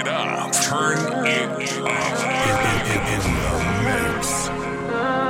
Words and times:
it 0.00 0.08
up. 0.08 0.52
Turn 0.52 0.96
it 1.26 1.50
up. 1.78 2.30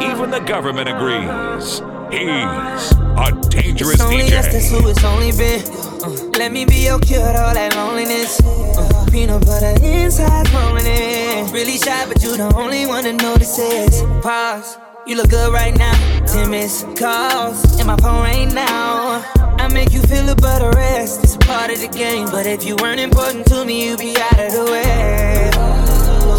Even 0.03 0.31
the 0.31 0.41
government 0.41 0.89
agrees. 0.89 1.83
He's 2.11 2.93
a 3.19 3.49
dangerous 3.49 3.95
it's 3.95 4.03
only 4.03 4.25
DJ. 4.25 4.39
us, 4.39 4.47
that's 4.53 4.71
who 4.71 4.89
it's 4.89 5.05
only 5.05 5.33
been. 5.33 5.63
Uh, 6.03 6.11
let 6.39 6.53
me 6.53 6.65
be 6.65 6.85
your 6.85 6.99
cure 7.01 7.21
all 7.21 7.55
that 7.55 7.75
loneliness. 7.75 8.41
Uh, 8.41 9.07
peanut 9.11 9.45
butter 9.45 9.75
inside 9.85 10.49
rolling 10.51 10.87
in. 10.87 11.53
Really 11.53 11.77
shy, 11.77 12.07
but 12.07 12.23
you 12.23 12.37
the 12.37 12.53
only 12.55 12.87
one 12.87 13.05
to 13.05 13.13
notice 13.13 13.57
this. 13.57 14.03
Pause. 14.23 14.79
You 15.07 15.17
look 15.17 15.31
good 15.31 15.53
right 15.53 15.77
now. 15.77 15.95
Ten 16.27 16.51
missed 16.51 16.87
calls, 16.97 17.79
and 17.79 17.87
my 17.87 17.97
phone 17.97 18.27
ain't 18.27 18.55
now. 18.55 19.00
I 19.71 19.73
make 19.73 19.93
you 19.93 20.03
feel 20.03 20.27
but 20.35 20.59
the 20.59 20.73
rest 20.75 21.23
is 21.23 21.37
a 21.37 21.39
part 21.39 21.71
of 21.71 21.79
the 21.81 21.87
game. 21.87 22.27
But 22.27 22.45
if 22.45 22.65
you 22.65 22.75
weren't 22.83 22.99
important 22.99 23.47
to 23.47 23.65
me, 23.65 23.87
you'd 23.87 24.01
be 24.01 24.17
out 24.17 24.41
of 24.41 24.53
the 24.53 24.65
way. 24.65 25.49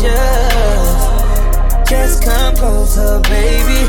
Just, 0.04 1.00
just 1.90 2.24
come 2.26 2.56
closer, 2.58 3.22
baby. 3.30 3.88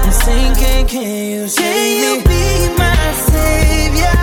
I'm 0.00 0.12
sinking, 0.24 0.86
can 0.88 1.32
you 1.32 1.48
see 1.48 1.62
Can 1.62 2.00
you 2.00 2.24
be 2.24 2.72
my 2.78 3.12
savior? 3.28 4.16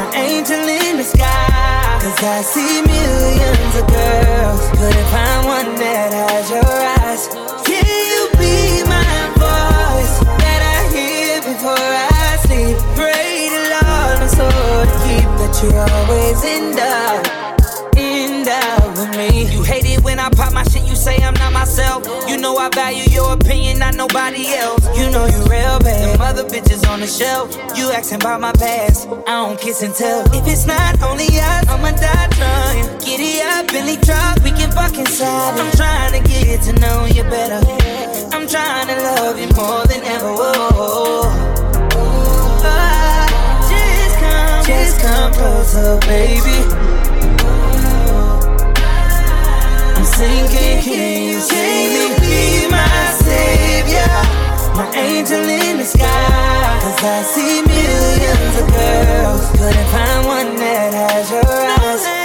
My 0.00 0.10
angel 0.16 0.64
in 0.64 0.96
the 0.96 1.04
sky. 1.04 1.98
Cause 2.00 2.24
I 2.24 2.40
see 2.40 2.80
millions 2.80 3.74
of 3.76 3.86
girls. 3.86 4.70
Couldn't 4.78 5.08
find 5.12 5.46
one 5.46 5.74
that 5.76 6.10
has 6.14 6.48
your 6.48 6.64
eyes. 6.64 7.47
You're 15.62 15.74
always 15.74 16.44
in 16.44 16.76
doubt. 16.76 17.26
In 17.96 18.44
doubt 18.44 18.96
with 18.96 19.16
me. 19.16 19.50
You 19.52 19.62
hate 19.62 19.84
it 19.86 20.04
when 20.04 20.18
I 20.18 20.30
pop 20.30 20.52
my 20.52 20.62
shit, 20.64 20.84
you 20.84 20.94
say 20.94 21.16
I'm 21.16 21.34
not 21.34 21.52
myself. 21.52 22.06
You 22.28 22.36
know 22.36 22.56
I 22.56 22.68
value 22.70 23.04
your 23.10 23.32
opinion, 23.32 23.78
not 23.78 23.94
nobody 23.94 24.46
else. 24.54 24.86
You 24.96 25.10
know 25.10 25.26
you 25.26 25.38
real 25.50 25.78
bad. 25.80 26.14
Them 26.14 26.20
other 26.20 26.44
bitches 26.44 26.88
on 26.88 27.00
the 27.00 27.06
shelf. 27.06 27.54
You 27.76 27.90
asking 27.90 28.20
about 28.22 28.40
my 28.40 28.52
past. 28.52 29.08
I 29.26 29.46
don't 29.46 29.58
kiss 29.58 29.82
and 29.82 29.94
tell. 29.94 30.22
If 30.34 30.46
it's 30.46 30.66
not 30.66 31.02
only 31.02 31.26
us, 31.26 31.66
I'ma 31.68 31.90
die 31.90 32.28
trying. 32.38 32.98
Giddy 33.00 33.40
up, 33.42 33.66
Billy 33.68 33.96
truck, 33.96 34.42
we 34.44 34.50
can 34.50 34.70
fuck 34.70 34.96
inside. 34.96 35.58
I'm 35.58 35.72
trying 35.72 36.22
to 36.22 36.28
get 36.28 36.62
to 36.62 36.72
know 36.74 37.06
you 37.06 37.24
better. 37.24 37.60
I'm 38.32 38.46
trying 38.46 38.86
to 38.88 38.96
love 38.96 39.38
you 39.38 39.48
more 39.56 39.84
than 39.86 40.04
ever. 40.04 40.32
Whoa. 40.32 41.47
Just 44.68 45.00
come 45.00 45.32
closer, 45.32 45.98
baby. 46.00 46.58
I'm 49.96 50.04
sinking, 50.04 50.82
can 50.82 51.22
you 51.30 51.40
see 51.40 51.88
me? 51.94 52.04
Be 52.20 52.68
my 52.70 53.00
savior, 53.24 54.12
my 54.76 54.86
angel 54.94 55.40
in 55.40 55.78
the 55.78 55.84
sky. 55.84 56.80
Cause 56.82 57.02
I 57.02 57.22
see 57.32 57.62
millions 57.62 58.54
of 58.60 58.66
girls, 58.76 59.50
couldn't 59.56 59.88
find 59.88 60.26
one 60.26 60.56
that 60.56 60.92
has 60.92 61.30
your 61.30 61.46
eyes. 61.46 62.17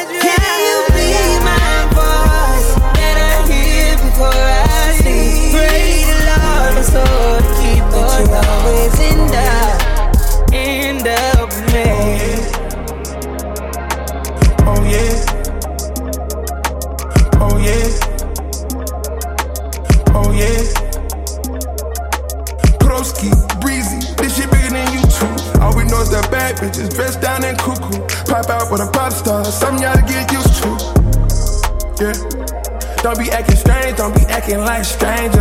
Acting 34.44 34.59
like 34.59 34.84
stranger. 34.84 35.32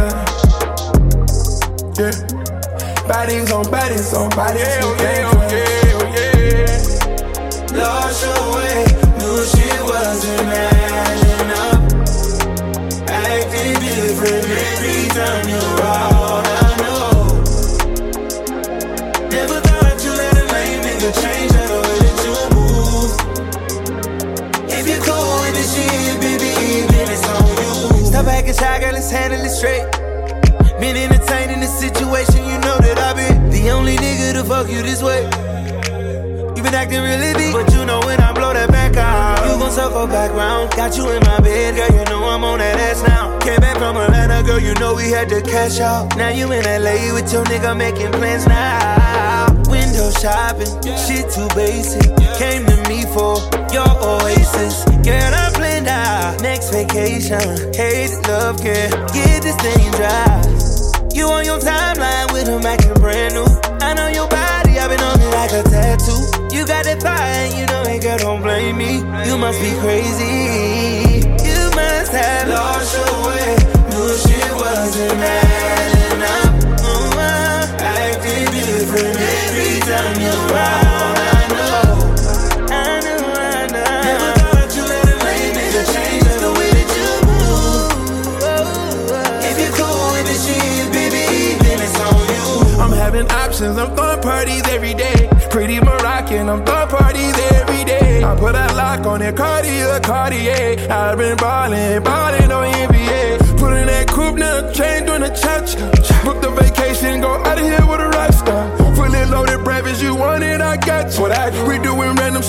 Now 45.62 46.31
you 46.34 46.50
in 46.50 46.65
LA 46.65 47.15
with 47.15 47.33
your 47.33 47.45
nigga 47.45 47.77
making 47.78 48.11
plans 48.11 48.49
now. 48.49 49.47
Window 49.71 50.11
shopping, 50.11 50.67
shit 50.99 51.31
too 51.31 51.47
basic. 51.55 52.03
Came 52.37 52.67
to 52.67 52.77
me 52.89 53.03
for 53.15 53.39
your 53.71 53.87
oasis. 54.03 54.83
Girl, 55.06 55.33
I'm 55.33 55.53
planned 55.53 55.87
out. 55.87 56.43
Next 56.43 56.71
vacation, 56.72 57.72
hate 57.75 58.11
love, 58.27 58.61
girl. 58.61 58.91
Get 59.15 59.45
this 59.45 59.55
thing 59.62 59.89
dry. 59.93 60.43
You 61.15 61.28
on 61.28 61.45
your 61.45 61.61
timeline 61.61 62.33
with 62.33 62.49
him 62.49 62.67
acting 62.67 62.95
brand 62.95 63.34
new. 63.34 63.47
I 63.87 63.95
know 63.95 64.09
your 64.09 64.27
body, 64.27 64.81
I've 64.81 64.91
been 64.91 64.99
on 64.99 65.21
it 65.21 65.31
like 65.31 65.53
a 65.53 65.62
tattoo. 65.62 66.51
You 66.53 66.67
got 66.67 66.87
that 66.87 67.01
fire, 67.01 67.47
and 67.47 67.55
you 67.55 67.67
know 67.67 67.83
it, 67.83 68.03
girl, 68.03 68.19
don't 68.19 68.43
blame 68.43 68.78
me. 68.78 68.97
You 69.28 69.39
must 69.39 69.61
be 69.61 69.71
crazy. 69.78 71.22
You 71.47 71.71
must 71.77 72.11
have 72.11 72.49
Lost 72.49 72.97
your 72.97 73.22
I'm 92.81 92.93
having 92.93 93.31
options, 93.31 93.77
I'm 93.77 93.95
throwing 93.95 94.22
parties 94.22 94.67
every 94.69 94.95
day. 94.95 95.28
Pretty 95.51 95.78
Moroccan, 95.81 96.49
I'm 96.49 96.65
throwing 96.65 96.89
parties 96.89 97.39
every 97.53 97.84
day. 97.84 98.25
I 98.25 98.34
put 98.34 98.55
a 98.55 98.75
lock 98.75 99.05
on 99.06 99.21
it, 99.21 99.37
Cartier, 99.37 100.01
Cartier. 100.01 100.91
I've 100.91 101.19
been 101.19 101.37
ballin', 101.37 102.03
ballin' 102.03 102.41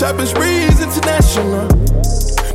shopping 0.04 0.26
sprees, 0.26 0.84
international. 0.84 1.64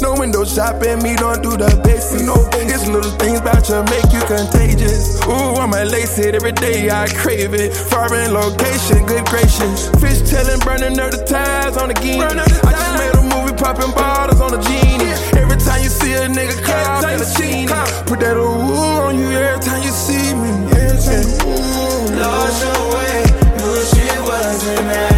No 0.04 0.12
window 0.20 0.44
shopping, 0.44 1.00
me 1.00 1.16
don't 1.16 1.40
do 1.42 1.56
the 1.56 1.80
basics. 1.80 2.20
No, 2.20 2.36
it's 2.52 2.84
little 2.86 3.10
things 3.16 3.40
about 3.40 3.64
you 3.72 3.80
make 3.88 4.04
you 4.12 4.20
contagious. 4.28 5.16
Ooh, 5.24 5.56
I'm 5.56 5.72
a 5.72 5.82
lace 5.88 6.18
it 6.18 6.34
every 6.34 6.52
day, 6.52 6.90
I 6.90 7.08
crave 7.08 7.54
it. 7.54 7.72
Foreign 7.72 8.34
location, 8.36 9.00
good 9.08 9.24
gracious. 9.32 9.88
Fish 9.96 10.20
telling, 10.28 10.60
burning 10.60 11.00
up 11.00 11.10
the 11.10 11.24
ties 11.24 11.78
on 11.80 11.88
the 11.88 11.96
game. 11.96 12.20
I 12.20 12.36
just 12.36 12.94
made 13.00 13.16
a 13.16 13.24
movie 13.24 13.56
popping 13.56 13.96
bottles 13.96 14.42
on 14.44 14.52
the 14.52 14.60
genie. 14.68 15.08
Every 15.40 15.56
time 15.56 15.80
you 15.80 15.88
see 15.88 16.12
a 16.20 16.28
nigga 16.28 16.52
cop 16.60 17.08
in 17.08 17.16
a 17.16 17.28
chini. 17.32 17.64
Put 18.04 18.20
that 18.20 18.36
ooh 18.36 19.08
on 19.08 19.16
you 19.16 19.32
every 19.32 19.64
time 19.64 19.80
you 19.80 19.94
see 19.96 20.36
me. 20.36 20.52
Every 20.76 21.00
time, 21.00 21.24
ooh. 21.48 22.12
Lost 22.12 22.60
your 22.60 22.80
way, 22.92 23.24
knew 23.56 23.80
shit 23.88 24.20
wasn't 24.20 24.84
adding 24.84 25.17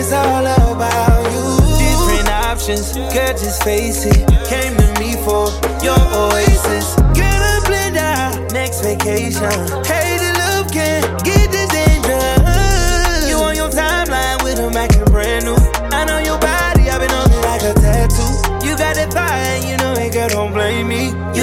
it's 0.00 0.12
all 0.12 0.46
about 0.46 1.24
you. 1.30 1.44
Different 1.76 2.28
options, 2.48 2.92
girl, 3.12 3.32
just 3.36 3.62
face 3.62 4.06
it. 4.06 4.24
Came 4.48 4.74
to 4.74 4.88
me 4.98 5.12
for 5.24 5.52
your 5.84 6.00
oasis. 6.16 6.96
Get 7.12 7.36
a 7.36 7.60
blend 7.66 7.96
out, 7.98 8.52
next 8.52 8.80
vacation. 8.80 9.52
Hey, 9.84 10.16
the 10.16 10.30
love 10.40 10.72
can 10.72 11.02
get 11.22 11.52
this 11.52 11.68
dangerous. 11.68 13.28
You 13.28 13.36
on 13.44 13.54
your 13.54 13.68
timeline 13.68 14.42
with 14.42 14.58
a 14.58 14.70
Mac 14.72 14.96
and 14.96 15.10
brand 15.10 15.44
new. 15.44 15.60
I 15.92 16.04
know 16.06 16.18
your 16.18 16.38
body, 16.38 16.88
I've 16.88 17.00
been 17.00 17.10
on 17.10 17.30
it 17.30 17.42
like 17.44 17.62
a 17.62 17.74
tattoo. 17.74 18.66
You 18.66 18.76
got 18.78 18.96
that 18.96 19.12
fire, 19.12 19.58
you 19.68 19.76
know 19.76 19.92
it, 20.00 20.12
girl, 20.14 20.28
don't 20.28 20.52
blame 20.54 20.88
me. 20.88 21.12
You 21.36 21.39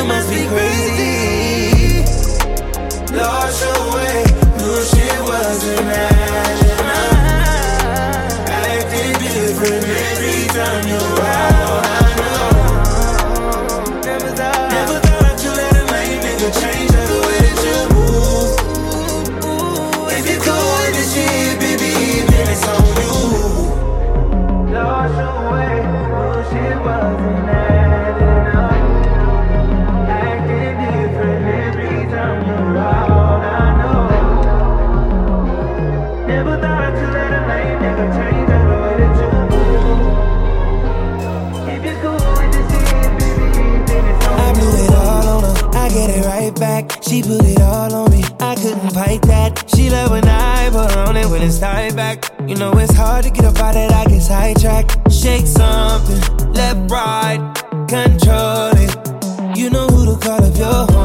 back. 51.59 52.31
You 52.47 52.55
know 52.55 52.71
it's 52.77 52.93
hard 52.93 53.23
to 53.25 53.31
get 53.31 53.45
up 53.45 53.57
out 53.59 53.75
of 53.75 53.89
that, 53.89 54.07
I 54.07 54.09
get 54.09 54.21
sidetracked. 54.21 55.11
Shake 55.11 55.47
something, 55.47 56.53
left, 56.53 56.91
right, 56.91 57.39
control 57.87 58.71
it. 58.75 59.57
You 59.57 59.69
know 59.69 59.87
who 59.87 60.05
to 60.05 60.19
call 60.19 60.43
if 60.43 60.57
you're 60.57 60.96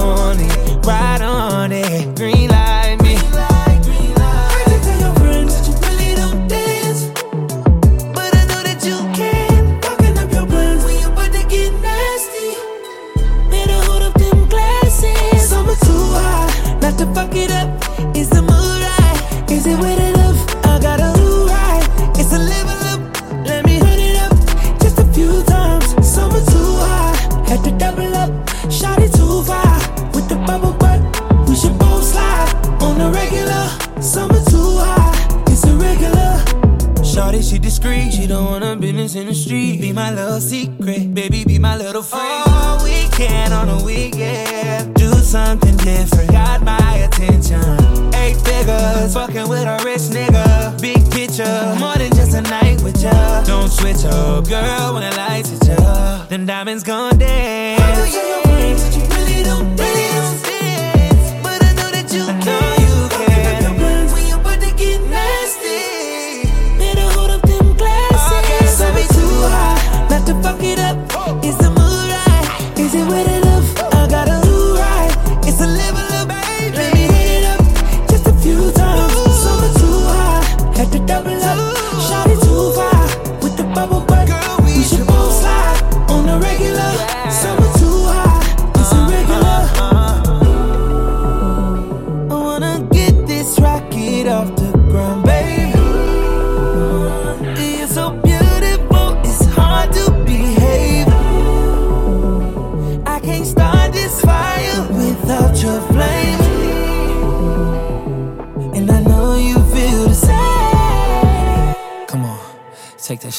demons 39.02 39.16
in 39.16 39.26
the 39.26 39.34
street. 39.34 39.80
Be 39.80 39.92
my 39.92 40.12
little 40.14 40.40
secret, 40.40 41.14
baby, 41.14 41.44
be 41.44 41.58
my 41.58 41.76
little 41.76 42.02
friend. 42.02 42.44
All 42.46 42.82
weekend 42.84 43.52
on 43.52 43.68
a 43.68 43.82
weekend, 43.84 44.94
do 44.94 45.10
something 45.12 45.76
different. 45.78 46.30
Got 46.30 46.62
my 46.62 46.94
attention. 47.06 48.14
Eight 48.14 48.36
figures, 48.36 49.14
fucking 49.14 49.48
with 49.48 49.66
a 49.66 49.80
rich 49.84 50.06
nigga. 50.16 50.80
Big 50.80 51.02
picture, 51.10 51.76
more 51.78 51.96
than 51.96 52.10
just 52.12 52.34
a 52.34 52.42
night 52.42 52.80
with 52.82 53.02
ya. 53.02 53.42
Don't 53.44 53.70
switch 53.70 54.04
up, 54.04 54.48
girl, 54.48 54.94
when 54.94 55.02
the 55.08 55.16
lights 55.16 55.50
hit 55.50 55.66
ya. 55.66 56.26
Them 56.26 56.46
diamonds 56.46 56.84
gone 56.84 57.18
dead. 57.18 57.61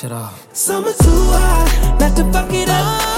shit 0.03 0.12
off. 0.12 0.53
Summer 0.53 0.91
too 0.91 1.24
hot, 1.31 1.98
not 2.00 2.15
to 2.17 2.24
fuck 2.31 2.53
it 2.53 2.69
up. 2.69 3.12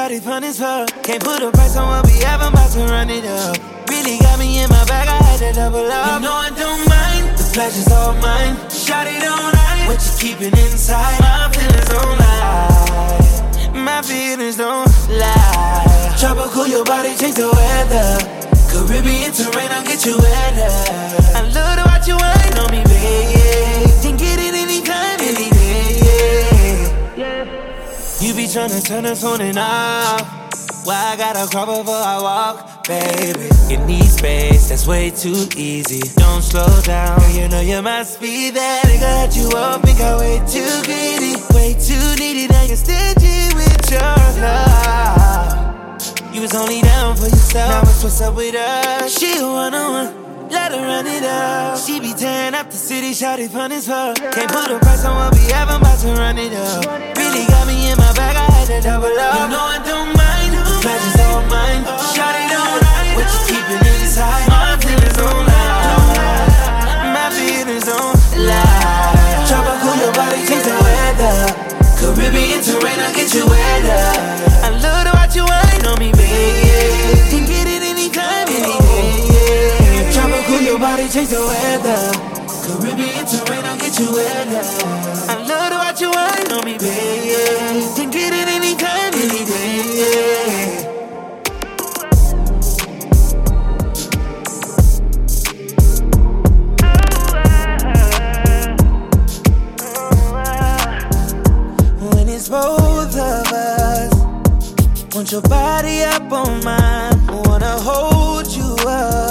how 0.00 0.08
these 0.08 0.24
punters 0.24 0.60
up. 0.60 0.88
Can't 1.02 1.22
put 1.22 1.42
a 1.42 1.50
price 1.50 1.76
on 1.76 1.86
what 1.92 2.06
we 2.06 2.16
have, 2.24 2.40
I'm 2.40 2.52
about 2.52 2.70
to 2.72 2.80
run 2.88 3.10
it 3.10 3.24
up. 3.24 3.56
Really 3.90 4.16
got 4.18 4.38
me 4.38 4.62
in 4.62 4.68
my 4.70 4.84
bag, 4.86 5.08
I 5.08 5.18
had 5.28 5.38
to 5.44 5.52
double 5.52 5.84
up. 5.84 6.06
You 6.06 6.26
know 6.26 6.32
I 6.32 6.50
don't 6.56 6.82
mind, 6.88 7.36
the 7.36 7.44
pleasure's 7.52 7.92
all 7.92 8.14
mine. 8.14 8.56
Shot 8.70 9.06
it 9.06 9.22
all 9.28 9.52
night, 9.52 9.84
what 9.88 10.00
you 10.00 10.12
keeping 10.16 10.56
inside? 10.64 11.20
My 11.20 11.52
feelings 11.52 11.88
don't 11.92 12.16
lie, 12.24 13.80
my 13.88 14.00
feelings 14.00 14.56
don't 14.56 14.88
lie. 15.20 16.16
Tropical, 16.18 16.66
your 16.66 16.84
body 16.84 17.12
change 17.20 17.36
the 17.36 17.50
weather. 17.52 18.08
Caribbean 18.70 19.32
terrain, 19.32 19.68
I'll 19.68 19.84
get 19.84 20.06
you 20.06 20.16
wetter. 20.16 20.72
I 21.36 21.40
love 21.52 21.76
to 21.76 21.84
watch 21.90 22.08
you 22.08 22.16
wine 22.16 22.56
on 22.56 22.70
me, 22.72 22.80
baby. 22.88 23.90
Can't 24.00 24.18
get 24.18 24.38
it 24.38 24.59
You 28.20 28.34
be 28.34 28.44
tryna 28.44 28.84
turn 28.86 29.06
us 29.06 29.24
on 29.24 29.40
and 29.40 29.58
off. 29.58 30.20
Why 30.84 31.12
I 31.12 31.16
gotta 31.16 31.50
crawl 31.50 31.66
before 31.66 31.94
I 31.94 32.20
walk, 32.20 32.86
baby? 32.86 33.48
You 33.68 33.78
need 33.86 34.04
space, 34.04 34.68
that's 34.68 34.86
way 34.86 35.10
too 35.10 35.48
easy. 35.56 36.00
Don't 36.16 36.42
slow 36.42 36.68
down, 36.82 37.18
you 37.34 37.48
know 37.48 37.60
you 37.60 37.80
must 37.80 38.14
speed. 38.14 38.54
that 38.56 38.84
nigga 38.84 39.00
got 39.00 39.36
you 39.36 39.48
up. 39.56 39.82
Think 39.82 40.00
I 40.00 40.16
way 40.18 40.36
too 40.46 40.68
greedy, 40.84 41.36
way 41.54 41.72
too 41.80 42.16
needy. 42.18 42.46
Now 42.48 42.62
you're 42.64 42.76
stingy 42.76 43.54
with 43.54 43.90
your 43.90 44.16
love. 44.44 46.34
You 46.34 46.42
was 46.42 46.54
only 46.54 46.82
down 46.82 47.16
for 47.16 47.24
yourself. 47.24 47.84
Now 47.84 47.90
it's 47.90 48.02
what's 48.02 48.20
up 48.20 48.36
with 48.36 48.54
us. 48.54 49.18
She 49.18 49.38
a 49.38 49.46
one 49.46 49.74
on 49.74 49.92
one. 49.92 50.29
Let 50.50 50.72
her 50.72 50.82
run 50.82 51.06
it 51.06 51.22
up. 51.22 51.78
She 51.78 52.00
be 52.00 52.12
tearing 52.12 52.54
up 52.54 52.70
the 52.70 52.76
city, 52.76 53.12
shawty 53.12 53.48
fun 53.48 53.70
as 53.72 53.86
fuck. 53.86 54.16
Can't 54.18 54.50
put 54.50 54.70
a 54.70 54.78
price 54.78 55.04
on 55.04 55.14
what 55.14 55.32
we 55.34 55.46
have, 55.54 55.70
I'm 55.70 55.80
about 55.80 55.98
to 56.00 56.08
run 56.12 56.38
it 56.38 56.52
up. 56.52 56.84
Really 57.16 57.46
got 57.46 57.66
me 57.66 57.90
in 57.90 57.96
my 57.96 58.12
bag, 58.18 58.34
I 58.36 58.46
had 58.50 58.66
to 58.66 58.80
double 58.82 59.06
up. 59.06 59.34
You 59.38 59.46
know 59.54 59.62
I 59.62 59.78
don't 59.86 60.10
mind, 60.10 60.50
the 60.58 60.62
pleasure's 60.82 61.20
all 61.22 61.42
mine. 61.46 61.86
Oh. 61.86 62.12
Shawty 62.14 62.44
don't 62.50 62.78
like 62.82 63.14
what 63.14 63.28
you 63.30 63.40
keeping 63.46 63.82
inside. 63.94 64.46
My 64.50 64.74
feelings 64.82 65.16
don't 65.16 65.46
lie. 65.46 67.14
My 67.14 67.30
feelings 67.30 67.86
don't 67.86 68.18
lie. 68.42 69.46
Cool 69.80 69.96
your 69.96 70.12
body, 70.12 70.44
change 70.44 70.66
the 70.66 70.76
weather. 70.76 71.70
Caribbean 71.96 72.60
terrain, 72.60 73.00
I'll 73.00 73.14
get 73.14 73.32
you 73.32 73.46
wetter. 73.46 74.04
I 74.60 74.68
love 74.82 75.04
to 75.06 75.12
watch 75.16 75.34
you 75.34 75.44
wine 75.44 75.86
on 75.86 75.98
me, 75.98 76.12
baby. 76.12 76.99
Change 81.10 81.30
the 81.30 81.40
weather. 81.40 82.12
Caribbean 82.62 83.26
terrain, 83.26 83.64
I'll 83.64 83.76
get 83.78 83.98
you 83.98 84.12
wetter. 84.12 84.62
I 85.28 85.44
love 85.44 85.70
to 85.70 85.76
watch 85.76 86.00
you 86.00 86.10
wine 86.10 86.52
on 86.52 86.64
me, 86.64 86.78
baby. 86.78 87.34
Can 87.96 88.10
get 88.10 88.32
it 88.32 88.48
anytime, 88.48 89.14
any 89.14 89.44
day. 89.44 90.86
when 101.98 102.28
it's 102.28 102.48
both 102.48 103.16
of 103.16 103.52
us. 103.52 104.14
Want 105.12 105.32
your 105.32 105.42
body 105.42 106.04
up 106.04 106.30
on 106.30 106.62
mine, 106.62 107.26
wanna 107.26 107.80
hold 107.80 108.46
you 108.46 108.76
up 108.86 109.29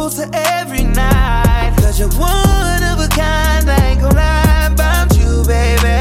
closer 0.00 0.30
every 0.32 0.82
night. 0.82 1.74
Cause 1.76 2.00
you're 2.00 2.16
one 2.16 2.82
of 2.90 2.96
a 3.06 3.08
kind, 3.08 3.68
I 3.68 3.76
ain't 3.88 4.00
gonna 4.00 4.14
lie 4.14 4.68
about 4.72 5.14
you, 5.18 5.44
baby. 5.44 5.98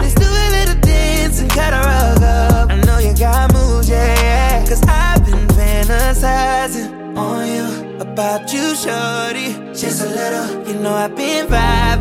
Let's 0.00 0.14
do 0.14 0.26
a 0.26 0.46
little 0.56 0.80
dance 0.80 1.38
and 1.40 1.48
cut 1.48 1.72
a 1.72 1.82
rug 1.90 2.22
up. 2.22 2.70
I 2.72 2.76
know 2.86 2.98
you 2.98 3.14
got 3.16 3.52
moves, 3.52 3.88
yeah, 3.88 4.12
yeah. 4.22 4.66
Cause 4.68 4.82
I've 4.88 5.24
been 5.24 5.46
fantasizing 5.58 7.16
on 7.16 7.46
you 7.54 8.00
about 8.00 8.52
you, 8.52 8.74
shorty. 8.74 9.48
Just 9.80 10.02
a 10.02 10.08
little, 10.08 10.66
you 10.66 10.74
know 10.80 10.92
I've 10.92 11.14
been 11.14 11.46
vibing 11.46 11.95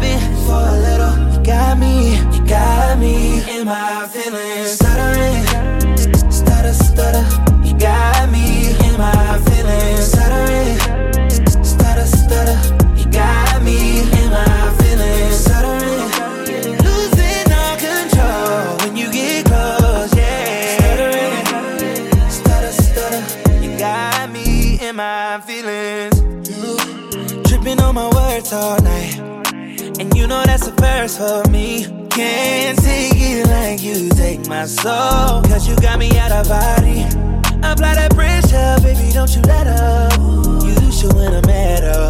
my 34.47 34.65
soul. 34.65 35.41
Cause 35.43 35.67
you 35.67 35.75
got 35.77 35.99
me 35.99 36.17
out 36.17 36.31
of 36.31 36.47
body. 36.47 37.03
Apply 37.63 37.95
that 37.95 38.11
pressure, 38.13 38.77
baby, 38.83 39.11
don't 39.13 39.33
you 39.35 39.41
let 39.43 39.67
up. 39.67 40.13
You 40.63 40.91
should 40.91 41.13
win 41.13 41.33
a 41.33 41.41
medal. 41.47 42.09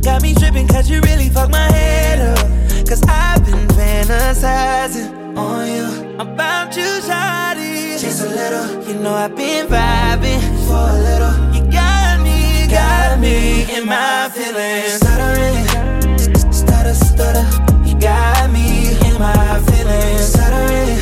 Got 0.00 0.22
me 0.22 0.34
tripping 0.34 0.66
cause 0.66 0.88
you 0.90 1.00
really 1.02 1.28
fucked 1.28 1.52
my 1.52 1.70
head 1.72 2.20
up. 2.20 2.86
Cause 2.86 3.02
I've 3.06 3.44
been 3.44 3.68
fantasizing 3.68 5.36
on 5.36 5.66
you. 5.68 6.18
About 6.18 6.76
you, 6.76 6.88
shawty. 7.06 8.00
Just 8.00 8.22
a 8.24 8.28
little, 8.28 8.84
you 8.88 8.94
know 9.00 9.14
I've 9.14 9.36
been 9.36 9.66
vibing 9.66 10.40
for 10.66 10.90
a 10.90 10.98
little. 11.08 11.34
You 11.54 11.70
got 11.70 12.20
me, 12.20 12.66
got 12.68 13.18
me 13.20 13.66
in 13.76 13.86
my 13.86 14.30
feelings. 14.32 14.94
Stuttering, 14.94 15.66
stutter, 16.52 16.94
stutter. 16.94 17.46
You 17.86 17.98
got 18.00 18.50
me 18.50 18.96
in 19.06 19.18
my 19.18 19.60
feelings. 19.66 20.32
Stuttering, 20.32 20.98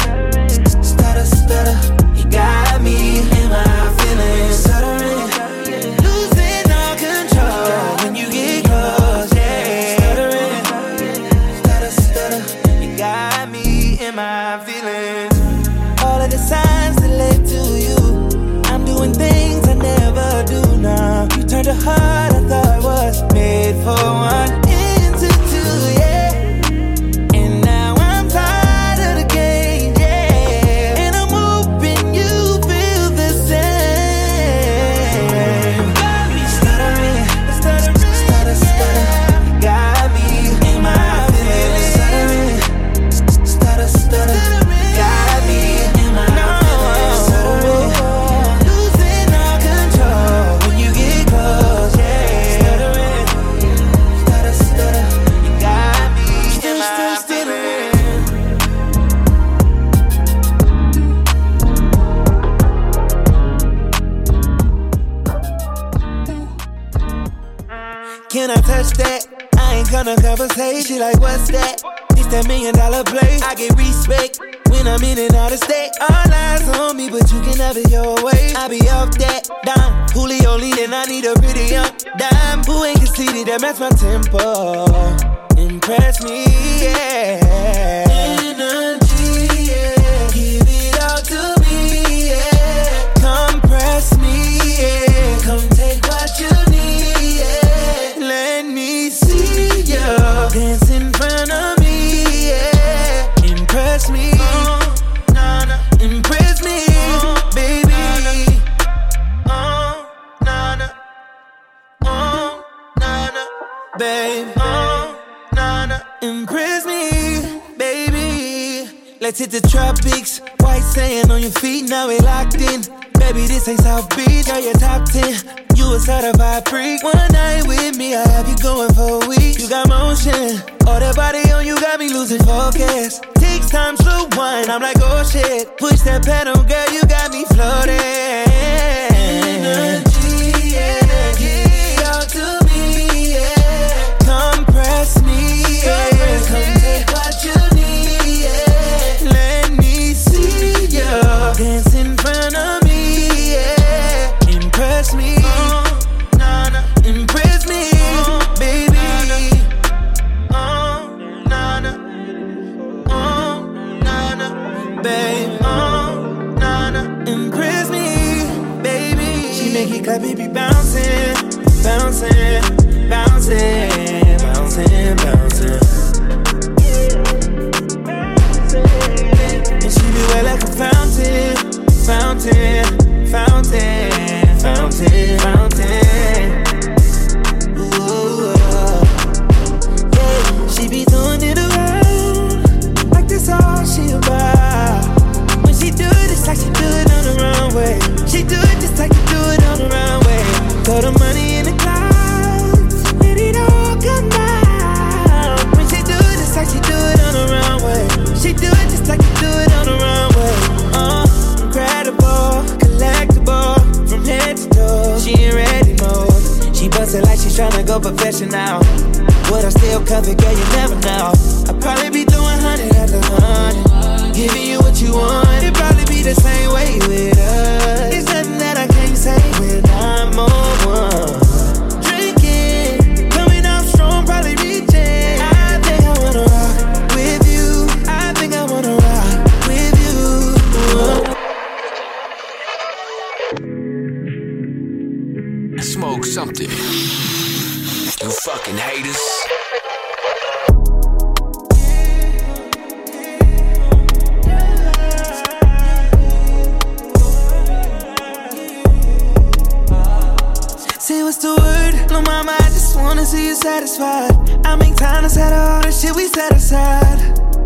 little 262.17 262.33
mama, 262.33 262.57
I 262.59 262.69
just 262.71 262.97
wanna 262.97 263.25
see 263.25 263.49
you 263.49 263.55
satisfied. 263.55 264.33
I 264.65 264.77
make 264.77 264.97
time 264.97 265.23
to 265.25 265.29
settle 265.29 265.59
all 265.59 265.83
the 265.83 265.93
shit 265.93 266.15
we 266.15 266.29
set 266.29 266.53
aside. 266.53 267.19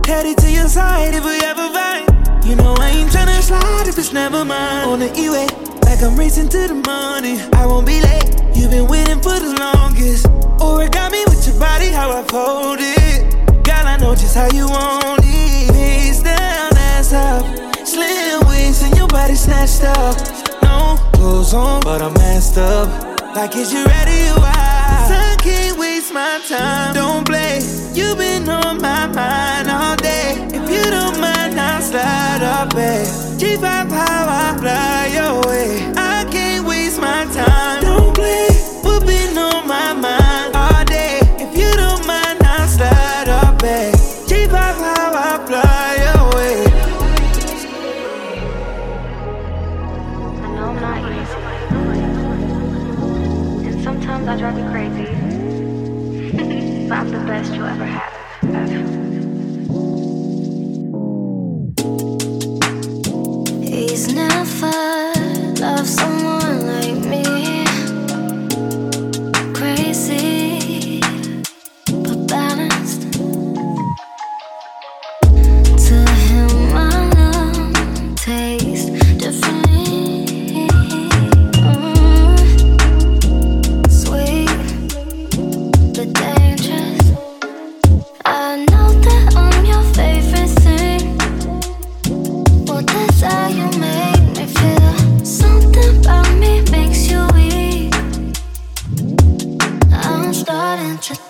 Headed 0.07 0.38
to 0.38 0.51
your 0.51 0.68
side 0.68 1.14
if 1.14 1.24
we 1.24 1.38
ever 1.40 1.68
fight. 1.72 2.07
You 2.44 2.57
know 2.57 2.74
I 2.79 2.90
ain't 2.90 3.11
tryna 3.11 3.40
slide 3.42 3.87
if 3.87 3.98
it's 3.98 4.12
never 4.12 4.44
mine. 4.44 4.88
On 4.88 4.98
the 4.98 5.11
E-way, 5.16 5.46
like 5.85 6.03
I'm 6.03 6.16
racing 6.16 6.48
to 6.48 6.68
the 6.68 6.74
money. 6.74 7.40
I 7.53 7.66
won't 7.66 7.87
be 7.87 8.01
late. 8.01 8.42
You've 8.55 8.70
been 8.70 8.88
waiting 8.88 9.20
for 9.20 9.38
the 9.38 9.55
longest. 9.61 10.27
Or 10.61 10.83
it 10.83 10.92
got 10.92 11.12
me 11.12 11.22
with 11.29 11.46
your 11.46 11.59
body, 11.59 11.88
how 11.88 12.11
I 12.11 12.22
fold 12.24 12.79
it. 12.81 13.64
Girl, 13.64 13.87
I 13.87 13.96
know 13.98 14.14
just 14.14 14.35
how 14.35 14.48
you 14.51 14.66
want 14.66 15.20
it. 15.22 15.72
Face 15.72 16.22
down, 16.22 16.77
ass 16.77 17.12
up. 17.12 17.44
Slim 17.87 18.40
waist 18.48 18.83
and 18.83 18.96
your 18.96 19.09
body 19.09 19.35
snatched 19.35 19.85
up. 19.85 20.16
No 20.62 20.96
clothes 21.12 21.55
on, 21.55 21.83
but 21.83 22.03
I'm 22.03 22.14
messed 22.14 22.59
up. 22.59 23.10
Like, 23.35 23.55
is 23.55 23.73
you 23.73 23.85
ready 23.85 24.29
or 24.31 24.40
what? 24.40 24.57
I 24.57 25.37
can't 25.40 25.79
waste 25.79 26.12
my 26.12 26.40
time. 26.49 26.95
Don't 26.95 27.25
play. 27.25 27.61
You've 27.93 28.19
been 28.19 28.49
on 28.49 28.83
my 28.83 29.07
mind 29.07 29.71
all 29.71 29.95
day. 29.97 30.35
If 30.49 30.69
you 30.69 30.90
don't 30.90 31.21
mind, 31.21 31.59
I'll 31.59 31.81
slide 31.81 32.43
up, 32.43 32.75
babe. 32.75 33.07
G5 33.38 33.88
power, 33.88 34.59
fly 34.59 35.11
your 35.14 35.35
way. 35.49 35.93
I 35.97 36.10
I 54.31 54.37
drive 54.37 54.57
you 54.57 54.64
crazy? 54.71 55.07
but 56.88 56.99
I'm 56.99 57.11
the 57.11 57.19
best 57.27 57.53
you'll 57.53 57.66
ever 57.66 57.85
have. 57.85 58.12
He's 63.64 64.14
never. 64.14 65.10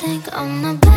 think 0.01 0.33
I'm 0.33 0.65
a 0.65 0.89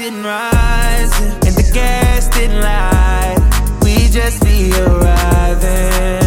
didn't 0.00 0.24
rise 0.24 1.12
and 1.20 1.54
the 1.60 1.70
gas 1.74 2.26
didn't 2.30 2.62
light, 2.62 3.36
we 3.82 4.08
just 4.08 4.42
be 4.42 4.72
arriving. 4.72 6.24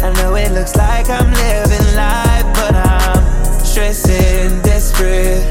I 0.00 0.10
know 0.16 0.34
it 0.36 0.50
looks 0.52 0.74
like 0.74 1.10
I'm 1.10 1.30
living 1.30 1.88
life, 1.94 2.48
but 2.56 2.74
I'm 2.74 3.60
stressing, 3.60 4.62
desperate, 4.62 5.44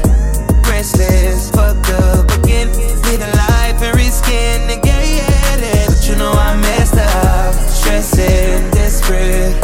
restless, 0.66 1.52
fucked 1.52 1.90
up 1.90 2.26
again. 2.42 2.74
Living 3.06 3.34
life 3.46 3.78
and 3.86 3.94
risking 3.94 4.66
to 4.66 4.80
get 4.82 5.60
it. 5.62 5.86
But 5.86 6.08
you 6.08 6.16
know 6.16 6.32
I 6.32 6.56
messed 6.56 6.98
up, 6.98 7.54
stressing, 7.70 8.68
desperate, 8.72 9.54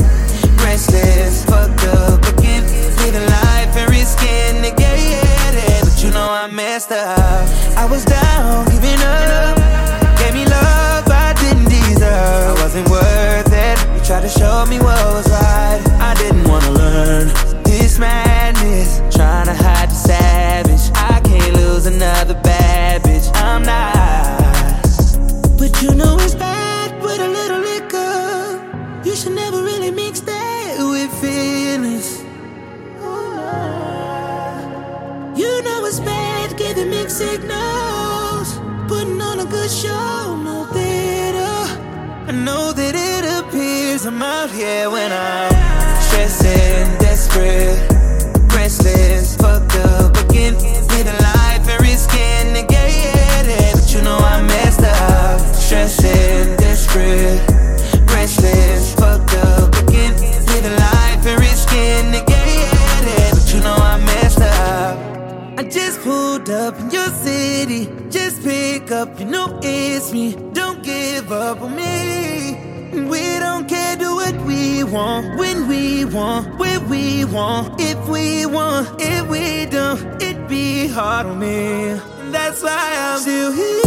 restless, 0.63 1.45
fucked 1.45 1.83
up 1.99 2.23
again. 2.39 2.63
Living 3.03 3.27
life 3.27 3.75
and 3.75 3.91
risking 3.91 4.63
to 4.63 4.71
get 4.79 4.95
it. 4.95 5.83
But 5.83 6.05
you 6.05 6.11
know 6.13 6.31
I 6.31 6.47
messed 6.47 6.93
up. 6.93 7.60
You 14.31 14.37
tried 14.37 14.65
to 14.65 14.67
show 14.67 14.71
me 14.71 14.79
what 14.79 15.05
was 15.13 15.29
right. 15.29 15.83
I 16.01 16.15
didn't 16.15 16.45
wanna 16.49 16.71
learn 16.71 17.50
here 44.61 44.91
when 44.91 45.11
I'm 45.11 46.03
stressing, 46.03 46.85
desperate, 46.99 47.81
restless, 48.55 49.35
fucked 49.37 49.77
up 49.77 50.15
again. 50.25 50.55
Living 50.95 51.21
life 51.33 51.65
and 51.67 51.81
risking 51.81 52.47
to 52.57 52.63
get 52.69 53.47
it. 53.47 53.75
But 53.75 53.95
you 53.95 54.03
know 54.03 54.19
I 54.19 54.43
messed 54.43 54.83
up. 54.83 55.41
Stressing, 55.55 56.57
desperate, 56.57 57.41
restless, 58.13 58.95
fucked 59.01 59.35
up 59.49 59.73
again. 59.83 60.13
Living 60.53 60.77
life 60.77 61.25
and 61.31 61.41
risking 61.41 62.13
to 62.15 62.21
get 62.33 63.03
it. 63.17 63.31
But 63.33 63.55
you 63.55 63.61
know 63.61 63.79
I 63.93 63.97
messed 64.11 64.43
up. 64.43 65.59
I 65.59 65.63
just 65.63 66.01
pulled 66.01 66.51
up 66.51 66.79
in 66.81 66.91
your 66.91 67.09
city. 67.25 67.89
Just 68.11 68.43
pick 68.43 68.91
up, 68.91 69.19
you 69.19 69.25
know 69.25 69.59
it's 69.63 70.13
me. 70.13 70.37
Don't 70.53 70.83
give 70.83 71.33
up 71.33 71.63
on 71.63 71.77
me. 71.77 71.80
Want, 74.91 75.37
when 75.37 75.69
we 75.69 76.05
want, 76.05 76.59
where 76.59 76.81
we 76.81 77.25
want, 77.25 77.81
if 77.81 78.09
we 78.09 78.47
want, 78.47 78.89
if 79.01 79.27
we 79.29 79.67
don't, 79.67 80.23
it'd 80.23 80.49
be 80.49 80.89
hard 80.89 81.27
on 81.27 81.39
me. 81.39 82.01
That's 82.31 82.63
why 82.63 82.93
I'm 82.97 83.21
still 83.21 83.53
here. 83.53 83.80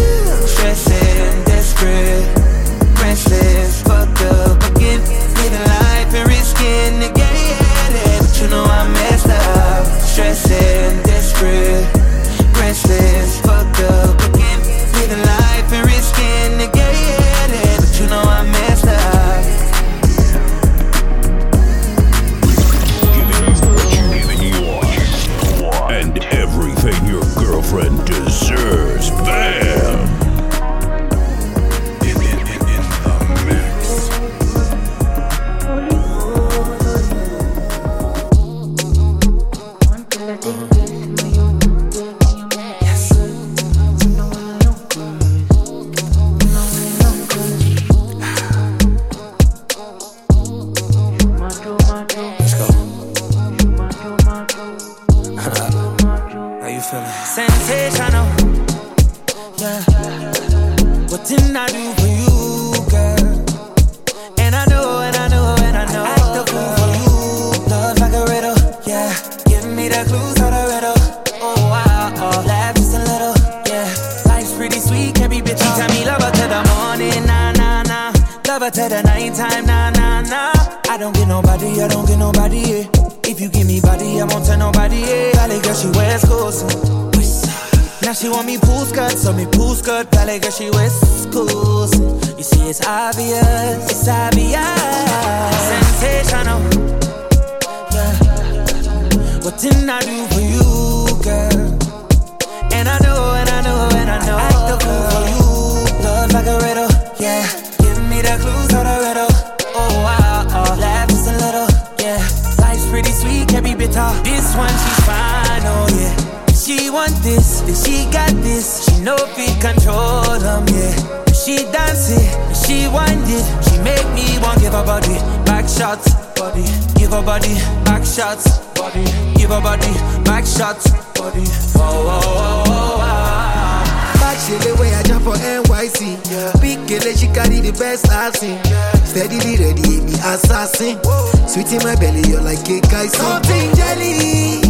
Control 120.24 120.40
them, 120.40 120.68
yeah. 120.68 121.24
She 121.34 121.58
dance 121.72 122.12
it, 122.12 122.56
she 122.56 122.88
wind 122.88 123.24
it. 123.28 123.46
She 123.66 123.78
make 123.80 124.08
me 124.16 124.40
want 124.42 124.60
give 124.62 124.74
her 124.74 124.86
body 124.86 125.16
back 125.46 125.68
shots, 125.68 126.14
body. 126.36 126.64
Give 126.98 127.12
her 127.12 127.22
body 127.22 127.56
back 127.84 128.06
shots, 128.06 128.60
body. 128.76 129.04
Give 129.36 129.50
her 129.50 129.62
body 129.62 129.94
back 130.24 130.46
shots, 130.46 130.92
body. 131.14 131.44
Oh, 131.76 131.80
oh, 131.80 132.08
oh, 132.08 132.22
oh, 132.26 132.34
oh. 132.36 132.64
oh 132.68 133.00
ah. 133.02 134.14
Bad 134.20 134.38
shit 134.40 134.62
the 134.62 134.80
way 134.80 134.94
I 134.94 135.04
jump 135.04 135.24
for 135.24 135.36
NYC. 135.36 136.62
Big 136.62 136.80
girl, 136.88 137.14
she 137.14 137.28
carry 137.28 137.60
the 137.60 137.74
best 137.78 138.10
I've 138.10 138.36
seen. 138.36 138.60
Steadily 139.06 139.58
ready, 139.58 140.02
me 140.02 140.14
assassin. 140.14 141.00
Sweet 141.48 141.72
in 141.74 141.84
my 141.84 141.96
belly, 141.96 142.22
you're 142.30 142.42
like 142.42 142.64
cake 142.64 142.86
I 142.94 143.08
Something 143.08 143.76
jelly, 143.76 144.62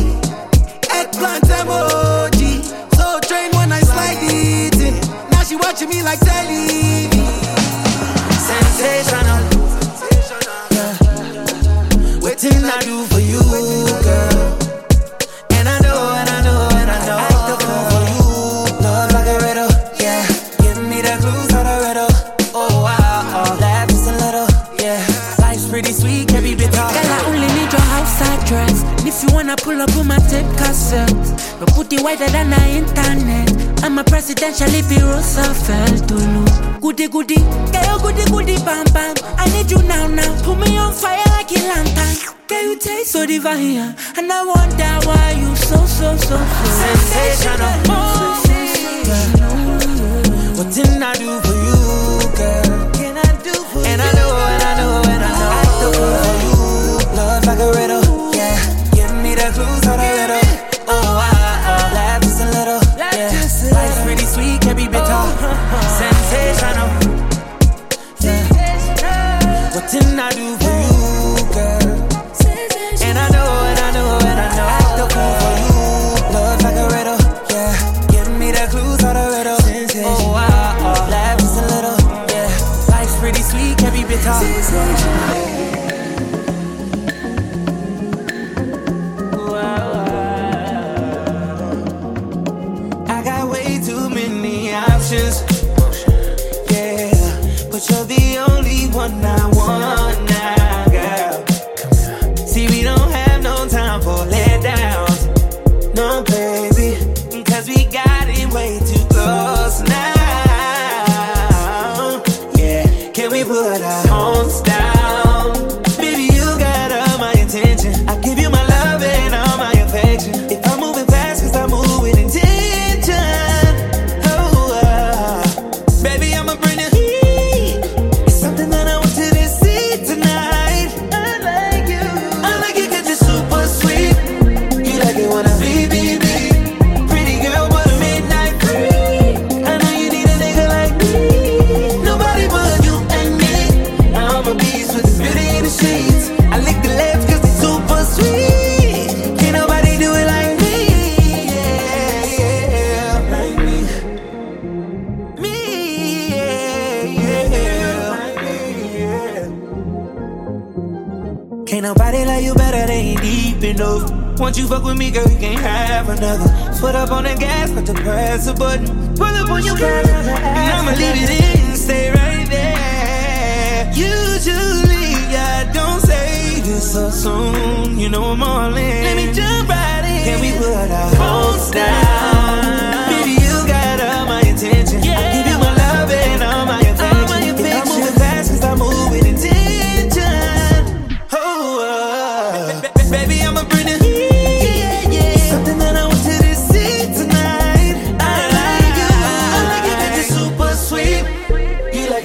eggplant 0.89 1.43
emoji. 1.43 2.63
So 2.95 3.19
train 3.27 3.51
when 3.51 3.71
I 3.71 3.79
slide 3.81 4.17
it 4.21 4.52
she 5.53 5.57
watching 5.57 5.89
me 5.89 6.01
like 6.01 6.19
telly. 6.19 7.09
sensational. 8.49 9.41
Yeah. 10.71 10.97
What 12.19 12.37
didn't 12.39 12.65
I 12.65 12.79
do 12.81 13.05
for 13.05 13.19
you, 13.19 13.39
girl? 14.03 14.32
Wanna 29.43 29.57
pull 29.57 29.81
up 29.81 29.93
on 29.97 30.07
my 30.07 30.17
tape 30.29 30.47
cassette. 30.55 31.11
My 31.59 31.65
booty 31.75 32.01
wider 32.01 32.29
than 32.29 32.51
the 32.51 32.63
internet. 32.79 33.83
I'm 33.83 33.97
a 33.97 34.03
presidential 34.05 34.71
be 34.87 34.97
Roosevelt 35.03 36.07
to 36.07 36.15
lose. 36.15 36.79
Goody 36.79 37.09
goody, 37.09 37.35
girl, 37.75 37.99
goody 37.99 38.23
goody, 38.31 38.55
bam 38.63 38.85
bam. 38.93 39.15
I 39.37 39.49
need 39.51 39.69
you 39.69 39.83
now 39.83 40.07
now. 40.07 40.33
Put 40.43 40.59
me 40.59 40.77
on 40.77 40.93
fire 40.93 41.21
like 41.35 41.51
a 41.51 41.59
lantern. 41.59 42.15
Girl, 42.47 42.61
you 42.63 42.79
taste 42.79 43.11
so 43.11 43.25
divine, 43.25 43.93
and 44.15 44.31
I 44.31 44.45
wonder 44.45 45.07
why 45.07 45.31
you 45.37 45.53
so 45.57 45.75
so 45.87 46.15
so, 46.15 46.37
so 46.37 46.37
sensational. 46.79 47.83
sensational. 48.47 49.59
What 50.55 50.71
did 50.73 51.03
I 51.03 51.13
do 51.15 51.41
for 51.41 51.53
you? 51.53 51.82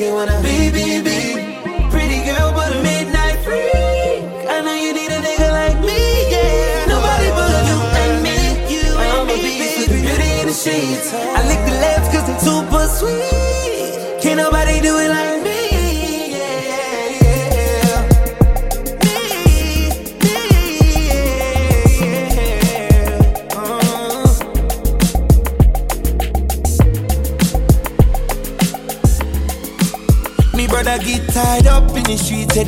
It 0.00 0.14
when 0.14 0.28
I 0.28 0.40
be, 0.42 0.70
be, 0.70 1.02
be. 1.02 1.90
Pretty 1.90 2.22
girl, 2.24 2.52
but 2.52 2.70
a 2.70 2.80
midnight 2.82 3.38
freak. 3.42 4.22
I 4.46 4.62
know 4.62 4.74
you 4.74 4.92
need 4.94 5.10
a 5.10 5.18
nigga 5.18 5.50
like 5.50 5.80
me, 5.80 6.30
yeah. 6.30 6.86
Nobody 6.86 7.28
but 7.34 7.50
you 7.66 7.78
and 8.02 8.22
me. 8.22 8.38
You 8.72 8.94
I'm 8.94 9.28
a 9.28 9.34
beast 9.34 9.78
with 9.78 9.88
the 9.88 9.98
beauty 9.98 10.30
in 10.40 10.46
the 10.46 10.54
sheets. 10.54 11.12
I 11.12 11.40
lick 11.50 11.60
the 11.66 11.74
lips 11.82 12.06
'cause 12.12 12.24
they're 12.28 12.44
super 12.46 12.86
sweet. 12.98 14.22
Can't 14.22 14.38
nobody 14.38 14.80
do 14.80 14.96
it 14.98 15.10
like 15.10 15.37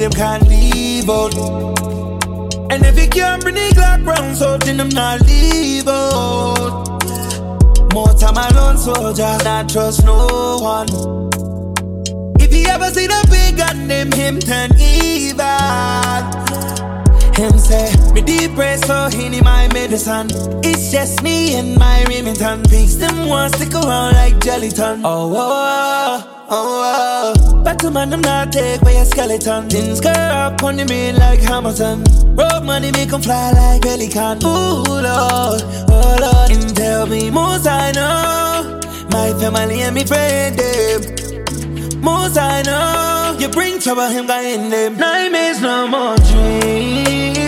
them 0.00 0.12
can't 0.12 0.48
leave 0.48 1.10
out. 1.10 1.34
And 2.72 2.84
if 2.86 2.98
you 2.98 3.06
can't 3.08 3.42
bring 3.42 3.54
the 3.54 3.68
Glock 3.76 4.06
round, 4.06 4.34
so 4.34 4.56
then 4.56 4.78
them 4.78 4.88
not 4.88 5.20
leave 5.26 5.86
out. 5.86 7.02
More 7.92 8.14
time 8.14 8.38
alone, 8.38 8.78
soldier, 8.78 9.36
not 9.44 9.68
trust 9.68 10.04
no 10.04 10.58
one. 10.62 10.88
If 12.40 12.54
you 12.54 12.66
ever 12.68 12.86
see 12.86 13.06
the 13.08 13.26
big 13.30 13.58
gun, 13.58 13.88
them 13.88 14.10
him 14.12 14.40
turn 14.40 14.70
evil. 14.80 15.44
Him 17.36 17.58
say, 17.58 17.92
me 18.14 18.22
depressed, 18.22 18.86
so 18.86 19.08
he 19.10 19.28
need 19.28 19.44
my 19.44 19.68
medicine. 19.74 20.28
It's 20.64 20.90
just 20.90 21.22
me 21.22 21.56
and 21.56 21.76
my 21.76 22.04
Remington 22.04 22.62
piece. 22.62 22.96
Them 22.96 23.28
want 23.28 23.54
stick 23.54 23.74
around 23.74 24.14
like 24.14 24.38
Jellyton. 24.38 25.02
Oh, 25.04 25.34
oh, 25.34 25.36
oh, 25.36 26.46
oh, 26.48 26.94
oh. 26.96 27.09
Battle 27.64 27.90
man, 27.90 28.10
them 28.10 28.22
not 28.22 28.52
take 28.52 28.80
by 28.80 28.92
a 28.92 29.04
skeleton. 29.04 29.68
Things 29.68 30.00
girl 30.00 30.16
up 30.16 30.62
on 30.62 30.76
the 30.76 30.84
main 30.86 31.16
like 31.16 31.40
Hamilton. 31.40 32.04
Road 32.34 32.64
money 32.64 32.90
make 32.92 33.10
make 33.10 33.12
'em 33.12 33.22
fly 33.22 33.52
like 33.52 33.82
pelican. 33.82 34.38
Ooh, 34.44 34.82
Lord, 34.82 35.62
oh, 35.90 36.16
Lord. 36.24 36.50
And 36.50 36.76
tell 36.76 37.06
me, 37.06 37.30
most 37.30 37.66
I 37.66 37.92
know. 37.92 38.80
My 39.10 39.32
family 39.40 39.82
and 39.82 39.94
me 39.94 40.04
friend, 40.04 40.56
them. 40.58 42.00
Most 42.00 42.38
I 42.38 42.62
know, 42.62 43.36
you 43.38 43.48
bring 43.48 43.78
trouble, 43.80 44.08
him 44.08 44.26
guy 44.26 44.42
in 44.54 44.70
them. 44.70 44.96
Nightmares, 44.96 45.60
no 45.60 45.86
more 45.88 46.16
dreams. 46.30 47.38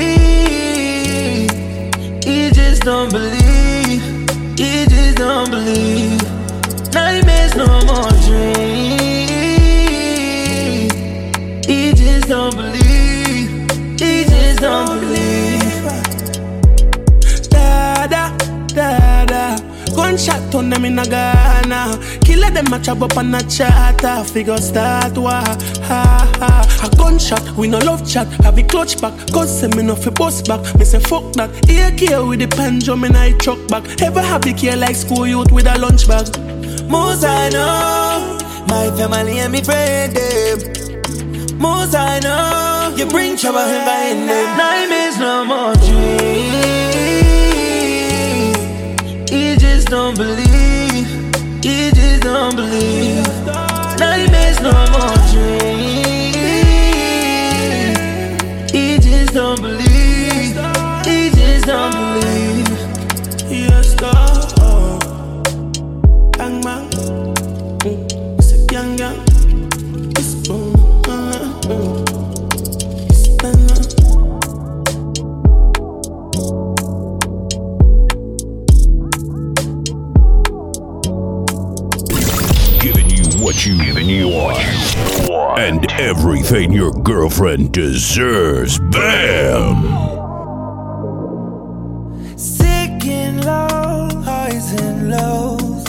He 2.27 2.51
just 2.51 2.83
don't 2.83 3.11
believe. 3.11 4.03
He 4.59 4.85
just 4.87 5.17
don't 5.17 5.51
believe. 5.51 6.21
Nightmares, 6.93 7.55
no 7.57 7.81
more 7.87 8.11
dreams. 8.27 9.02
Just 12.23 12.29
don't 12.29 12.57
believe. 12.57 13.51
He 14.01 14.25
just 14.25 14.61
don't 14.61 15.01
believe. 15.01 15.61
Da 17.51 18.07
da. 18.07 19.57
Gunshot 19.95 20.55
on 20.55 20.71
them 20.71 20.85
in 20.85 20.99
a 20.99 21.05
Ghana. 21.05 21.99
Killer 22.25 22.51
them 22.51 22.73
a 22.73 22.79
chop 22.79 23.03
up 23.03 23.17
on 23.17 23.35
a 23.35 23.43
charter. 23.43 24.25
Figure 24.25 24.57
start 24.59 25.17
war. 25.19 25.31
Ha 25.31 26.33
ha. 26.39 26.81
A 26.85 26.97
gunshot, 26.97 27.57
we 27.57 27.69
no 27.69 27.79
love 27.79 28.09
chat. 28.09 28.27
Have 28.45 28.59
a 28.59 28.63
clutch 28.63 29.01
back. 29.01 29.13
Cause 29.33 29.61
say 29.61 29.69
me 29.69 29.83
no 29.83 29.95
fi 29.95 30.11
bust 30.11 30.47
back. 30.47 30.61
Me 30.77 30.85
say 30.85 31.01
fuck 31.01 31.33
that. 31.35 31.51
AK 31.69 32.29
with 32.29 32.41
the 32.41 32.49
pendulum 32.49 33.05
in 33.05 33.17
I 33.17 33.33
truck 33.39 33.59
back. 33.69 34.01
Ever 34.01 34.23
have 34.23 34.43
the 34.43 34.55
care 34.55 34.77
like 34.77 34.97
school 34.97 35.27
youth 35.27 35.53
with 35.53 35.67
a 35.67 35.79
lunch 35.79 36.09
bag. 36.09 36.27
Most 36.89 37.25
I 37.25 37.49
know, 37.51 38.39
my 38.69 38.97
family 38.97 39.39
and 39.39 39.53
me 39.53 39.63
friend 39.63 40.15
them. 40.17 40.82
Most 41.63 41.95
I 41.95 42.19
know, 42.19 42.93
you 42.97 43.07
bring 43.07 43.37
trouble 43.37 43.61
him 43.61 43.85
by 43.85 44.03
in 44.11 44.27
them. 44.27 44.57
Nightmares, 44.59 45.17
no 45.19 45.45
more 45.45 45.75
dreams. 45.87 46.51
He 49.31 49.55
just 49.65 49.87
don't 49.87 50.17
believe. 50.17 51.07
He 51.63 51.93
just 51.93 52.23
don't 52.25 52.57
believe. 52.57 53.25
Nightmares 53.97 54.61
no 54.61 54.73
more 54.91 55.22
everything 86.03 86.73
your 86.73 86.91
girlfriend 86.91 87.73
deserves. 87.73 88.79
Bam! 88.91 89.77
Sick 92.37 93.07
and 93.07 93.45
low, 93.45 94.09
highs 94.25 94.73
and 94.81 95.11
lows. 95.11 95.85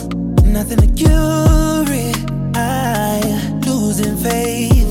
Nothing 0.45 0.81
to 0.85 0.89
cure 0.93 1.85
it. 1.89 2.17
I 2.55 3.21
losing 3.65 4.15
faith. 4.17 4.87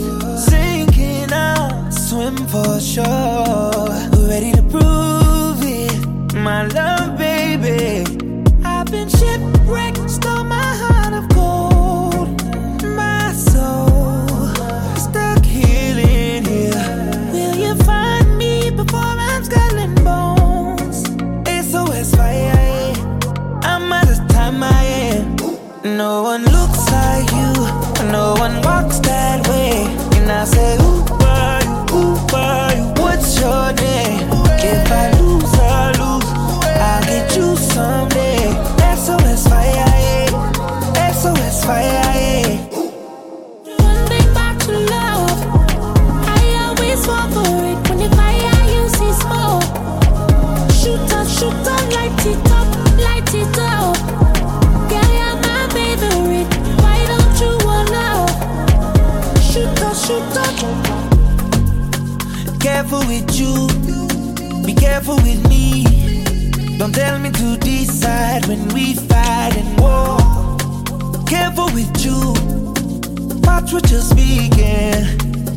Sinking 0.51 1.33
out, 1.33 1.91
swim 1.93 2.37
for 2.49 2.81
sure. 2.81 3.89
Ready 4.29 4.51
to 4.59 4.63
prove 4.75 5.61
it. 5.63 6.35
My 6.35 6.67
love, 6.67 7.02
way. 30.27 30.53
And 30.53 30.92
with 63.07 63.29
you, 63.39 63.55
be 64.65 64.75
careful 64.75 65.17
with 65.17 65.41
me. 65.49 65.85
Don't 66.79 66.95
tell 66.95 67.19
me 67.19 67.31
to 67.31 67.57
decide 67.59 68.47
when 68.47 68.69
we 68.75 68.95
fight 68.95 69.57
and 69.57 69.71
war. 69.81 70.19
Careful 71.27 71.69
with 71.79 71.93
you, 72.05 72.35
watch 73.47 73.73
what 73.73 73.91
you're 73.91 74.01
speaking. 74.01 75.05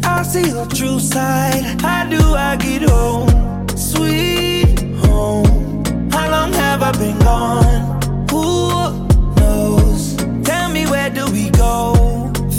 I 0.03 0.23
see 0.23 0.49
your 0.49 0.67
true 0.67 0.99
side. 0.99 1.63
How 1.81 2.05
do 2.08 2.21
I 2.49 2.55
get 2.58 2.84
home? 2.89 3.67
Sweet 3.75 4.79
home. 5.05 5.84
How 6.12 6.29
long 6.29 6.53
have 6.53 6.81
I 6.81 6.91
been 6.93 7.17
gone? 7.19 7.81
Who 8.31 8.45
knows? 9.39 10.15
Tell 10.43 10.69
me 10.69 10.86
where 10.86 11.10
do 11.10 11.25
we 11.31 11.49
go 11.51 11.77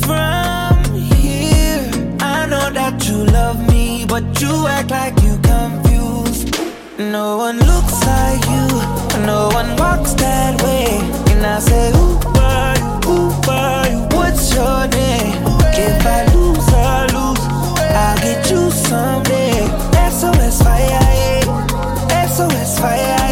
from 0.04 0.74
here? 0.94 1.80
I 2.20 2.46
know 2.50 2.70
that 2.78 3.06
you 3.08 3.24
love 3.38 3.58
me, 3.68 3.75
but 4.08 4.40
you 4.40 4.66
act 4.66 4.90
like 4.90 5.14
you 5.22 5.36
confused. 5.42 6.54
No 6.98 7.36
one 7.38 7.58
looks 7.58 7.96
like 8.06 8.44
you, 8.54 8.66
no 9.26 9.48
one 9.52 9.76
walks 9.76 10.12
that 10.14 10.62
way. 10.62 10.86
And 11.32 11.44
I 11.44 11.58
say, 11.58 11.90
Who 11.92 12.16
why 12.36 12.74
you, 12.78 13.10
ooh, 13.10 13.30
why 13.46 13.88
you? 13.90 14.16
What's 14.16 14.54
your 14.54 14.86
name? 14.88 15.42
If 15.74 16.06
I 16.06 16.24
lose, 16.34 16.68
I 16.72 17.06
lose. 17.14 17.44
I'll 18.02 18.16
get 18.18 18.50
you 18.50 18.70
someday. 18.70 19.66
SOS 20.10 20.62
fire, 20.62 21.08
yeah. 21.22 22.26
SOS 22.26 22.78
fire, 22.78 23.25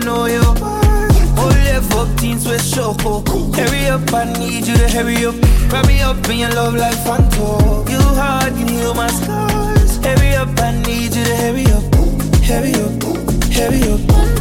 don't 0.00 0.06
know 0.06 0.26
you. 0.26 0.40
Left 1.70 1.94
up 1.94 2.18
teens 2.18 2.46
with 2.46 2.62
choco. 2.72 3.20
Hurry 3.52 3.86
up, 3.86 4.12
I 4.12 4.32
need 4.38 4.66
you 4.66 4.76
to 4.76 4.88
hurry 4.88 5.24
up. 5.26 5.34
Wrap 5.72 5.86
me 5.86 6.00
up 6.00 6.28
in 6.28 6.38
your 6.38 6.50
love 6.50 6.74
like 6.74 6.96
Fanto. 6.98 7.88
You 7.88 7.98
hard 7.98 8.54
can 8.54 8.68
heal 8.68 8.94
my 8.94 9.08
scars. 9.08 9.96
Hurry 10.04 10.34
up, 10.34 10.48
I 10.58 10.76
need 10.82 11.14
you 11.14 11.24
to 11.24 11.36
hurry 11.36 11.66
up. 11.66 11.94
Hurry 12.44 12.74
up, 12.74 13.02
hurry 13.52 13.82
up. 13.92 14.39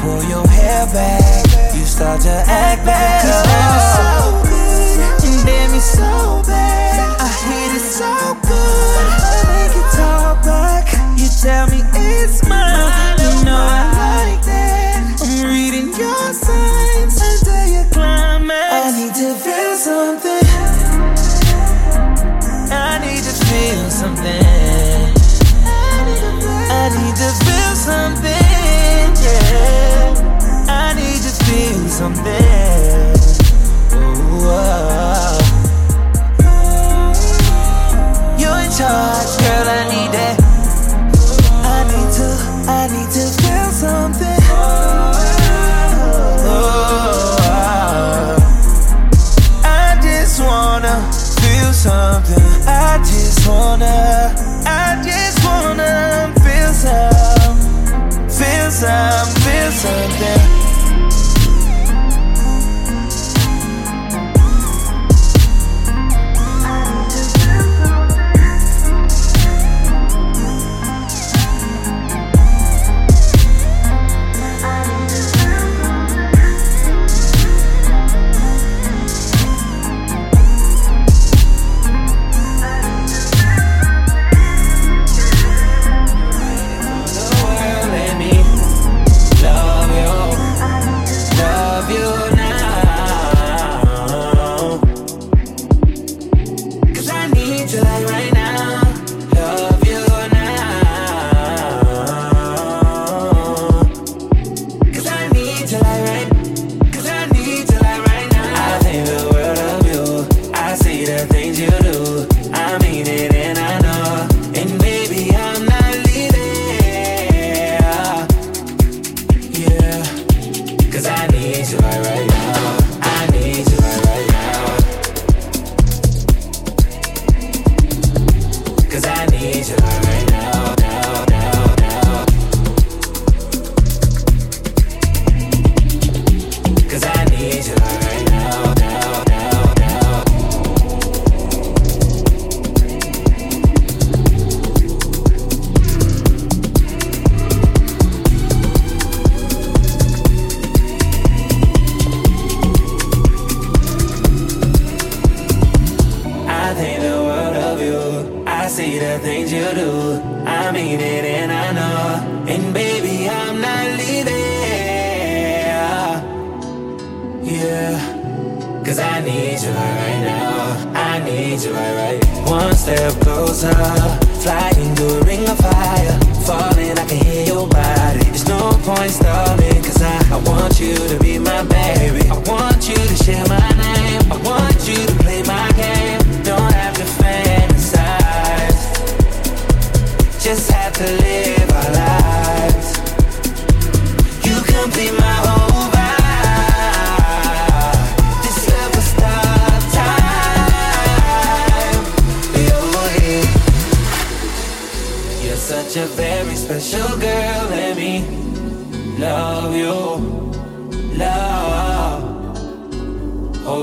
pull 0.00 0.22
your 0.24 0.46
hair 0.48 0.86
back, 0.86 1.74
you 1.74 1.84
start 1.84 2.20
to 2.22 2.30
act 2.30 2.84
better. 2.84 3.97
something. 31.98 32.32
Ooh, 33.92 34.46
oh. 34.46 35.38
You're 38.38 38.60
in 38.60 38.70
charge. 38.70 39.17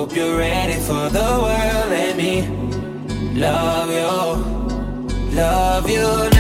Hope 0.06 0.16
you're 0.16 0.38
ready 0.38 0.74
for 0.82 1.10
the 1.10 1.20
world 1.20 1.92
and 1.92 2.16
me. 2.16 3.40
Love 3.40 3.90
you, 3.90 5.36
love 5.36 5.90
you. 5.90 6.35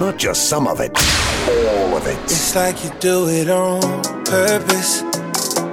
Not 0.00 0.18
just 0.18 0.48
some 0.48 0.66
of 0.66 0.80
it, 0.80 0.90
all 1.48 1.96
of 1.96 2.06
it. 2.06 2.18
It's 2.24 2.54
like 2.56 2.82
you 2.82 2.90
do 2.98 3.28
it 3.28 3.48
on 3.48 3.80
purpose. 4.24 5.02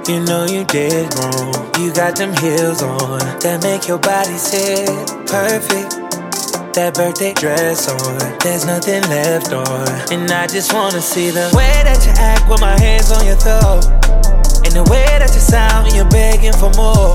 You 0.08 0.24
know 0.24 0.46
you 0.46 0.64
did 0.64 1.12
wrong. 1.18 1.70
You 1.78 1.92
got 1.92 2.16
them 2.16 2.34
heels 2.36 2.82
on 2.82 3.18
that 3.40 3.60
make 3.62 3.88
your 3.88 3.98
body 3.98 4.36
sit 4.36 4.86
perfect. 5.26 5.98
That 6.74 6.94
birthday 6.94 7.34
dress 7.34 7.88
on, 7.88 8.38
there's 8.40 8.64
nothing 8.64 9.02
left 9.10 9.52
on. 9.52 9.88
And 10.12 10.30
I 10.30 10.46
just 10.46 10.72
wanna 10.72 11.00
see 11.00 11.30
the 11.30 11.50
way 11.56 11.82
that 11.82 12.04
you 12.06 12.12
act 12.18 12.48
with 12.48 12.60
my 12.60 12.78
hands 12.78 13.10
on 13.10 13.26
your 13.26 13.36
throat. 13.36 13.86
And 14.64 14.74
the 14.74 14.86
way 14.90 15.06
that 15.18 15.30
you 15.34 15.40
sound 15.40 15.86
when 15.86 15.96
you're 15.96 16.10
begging 16.10 16.52
for 16.52 16.70
more. 16.78 17.14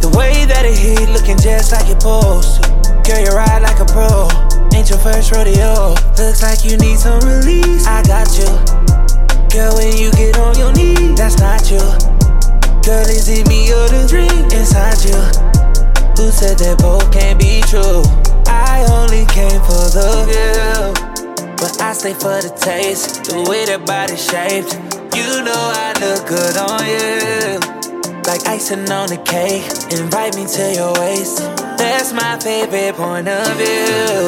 The 0.00 0.12
way 0.16 0.44
that 0.46 0.64
it 0.64 0.78
hit 0.78 1.08
looking 1.10 1.38
just 1.38 1.72
like 1.72 1.88
you're 1.88 2.00
supposed 2.00 2.62
to. 2.62 2.70
Girl, 3.04 3.20
you 3.20 3.32
ride 3.36 3.62
like 3.62 3.80
a 3.80 3.84
pro. 3.84 4.43
Ain't 4.74 4.90
your 4.90 4.98
first 4.98 5.30
rodeo. 5.30 5.94
Looks 6.18 6.42
like 6.42 6.64
you 6.64 6.76
need 6.76 6.98
some 6.98 7.20
release. 7.20 7.86
I 7.86 8.02
got 8.02 8.26
you. 8.34 8.50
Girl, 9.54 9.72
when 9.78 9.96
you 9.96 10.10
get 10.12 10.36
on 10.38 10.58
your 10.58 10.72
knees, 10.72 11.16
that's 11.16 11.38
not 11.38 11.70
you. 11.70 11.78
Girl, 12.82 13.06
is 13.06 13.28
it 13.28 13.46
me 13.48 13.70
or 13.70 13.86
the 13.88 14.04
dream 14.10 14.44
inside 14.50 14.98
you? 15.06 15.14
Who 16.18 16.30
said 16.30 16.58
that 16.58 16.78
both 16.78 17.06
can't 17.12 17.38
be 17.38 17.62
true? 17.70 18.02
I 18.50 18.84
only 18.90 19.24
came 19.30 19.62
for 19.62 19.86
the 19.94 20.26
view. 20.26 21.54
But 21.56 21.80
I 21.80 21.92
stay 21.92 22.12
for 22.12 22.42
the 22.42 22.50
taste, 22.58 23.30
the 23.30 23.46
way 23.48 23.64
that 23.66 23.86
body 23.86 24.16
shaped. 24.16 24.74
You 25.14 25.44
know 25.46 25.54
I 25.54 25.94
look 26.02 26.26
good 26.26 26.56
on 26.58 26.82
you. 26.84 27.60
Like 28.26 28.46
icing 28.48 28.90
on 28.90 29.08
the 29.08 29.22
cake, 29.24 29.64
invite 29.96 30.34
me 30.34 30.46
to 30.46 30.74
your 30.74 30.92
waist. 30.98 31.63
That's 31.76 32.12
my 32.12 32.38
favorite 32.40 32.94
point 32.94 33.28
of 33.28 33.46
view. 33.56 34.26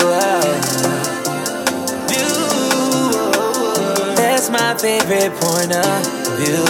View. 2.08 2.34
That's 4.16 4.50
my 4.50 4.74
favorite 4.78 5.32
point 5.40 5.72
of 5.72 6.06
view. 6.38 6.64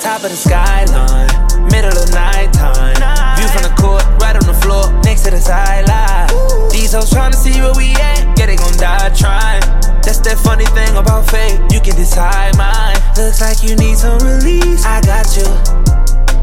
Top 0.00 0.24
of 0.24 0.30
the 0.30 0.36
skyline, 0.36 1.30
middle 1.70 1.96
of 1.96 2.10
nighttime. 2.10 2.96
View 3.38 3.48
from 3.48 3.62
the 3.62 3.74
court, 3.80 4.04
right 4.20 4.36
on 4.36 4.44
the 4.46 4.54
floor, 4.62 4.92
next 5.04 5.22
to 5.22 5.30
the 5.30 5.40
sideline. 5.40 6.28
These 6.70 6.92
hoes 6.92 7.10
tryna 7.10 7.34
see 7.34 7.60
where 7.60 7.72
we 7.76 7.92
at, 7.92 8.36
yeah, 8.38 8.46
they 8.46 8.56
gon' 8.56 8.76
die 8.76 9.10
trying. 9.14 9.62
That's 10.02 10.18
that 10.26 10.38
funny 10.38 10.66
thing 10.66 10.96
about 10.96 11.30
fate. 11.30 11.60
You 11.72 11.80
can 11.80 11.94
decide 11.94 12.56
mine. 12.58 13.01
Looks 13.16 13.42
like 13.42 13.62
you 13.62 13.76
need 13.76 13.98
some 13.98 14.18
release. 14.20 14.84
I 14.86 15.00
got 15.02 15.28
you. 15.36 15.44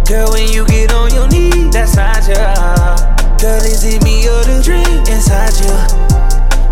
Girl, 0.06 0.30
when 0.32 0.52
you 0.54 0.66
get 0.68 0.94
on 0.94 1.12
your 1.14 1.28
knees, 1.28 1.74
that's 1.74 1.96
not 1.96 2.22
you. 2.28 2.36
Girl, 3.42 3.62
is 3.66 3.84
it 3.84 4.04
me 4.04 4.28
or 4.30 4.44
the 4.44 4.62
dream 4.64 5.00
inside 5.10 5.54
you? 5.58 5.74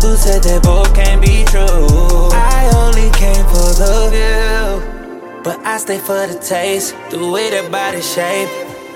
Who 0.00 0.16
said 0.16 0.42
that 0.44 0.62
both 0.62 0.94
can't 0.94 1.20
be 1.20 1.44
true? 1.44 2.30
I 2.30 2.70
only 2.76 3.10
came 3.18 3.44
for 3.46 3.74
the 3.74 4.08
view, 4.14 5.42
but 5.42 5.58
I 5.66 5.78
stay 5.78 5.98
for 5.98 6.26
the 6.26 6.38
taste. 6.38 6.94
The 7.10 7.18
way 7.26 7.50
that 7.50 7.70
body 7.72 8.00
shape, 8.00 8.48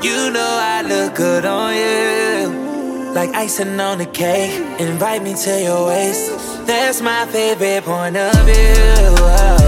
you 0.04 0.30
know 0.30 0.58
I 0.60 0.82
look 0.82 1.16
good 1.16 1.44
on 1.44 1.74
you. 1.74 3.12
Like 3.12 3.30
icing 3.30 3.80
on 3.80 3.98
the 3.98 4.06
cake, 4.06 4.80
invite 4.80 5.22
me 5.24 5.34
to 5.34 5.62
your 5.62 5.88
waist. 5.88 6.30
That's 6.66 7.00
my 7.00 7.26
favorite 7.26 7.84
point 7.84 8.16
of 8.16 8.34
view. 8.46 9.61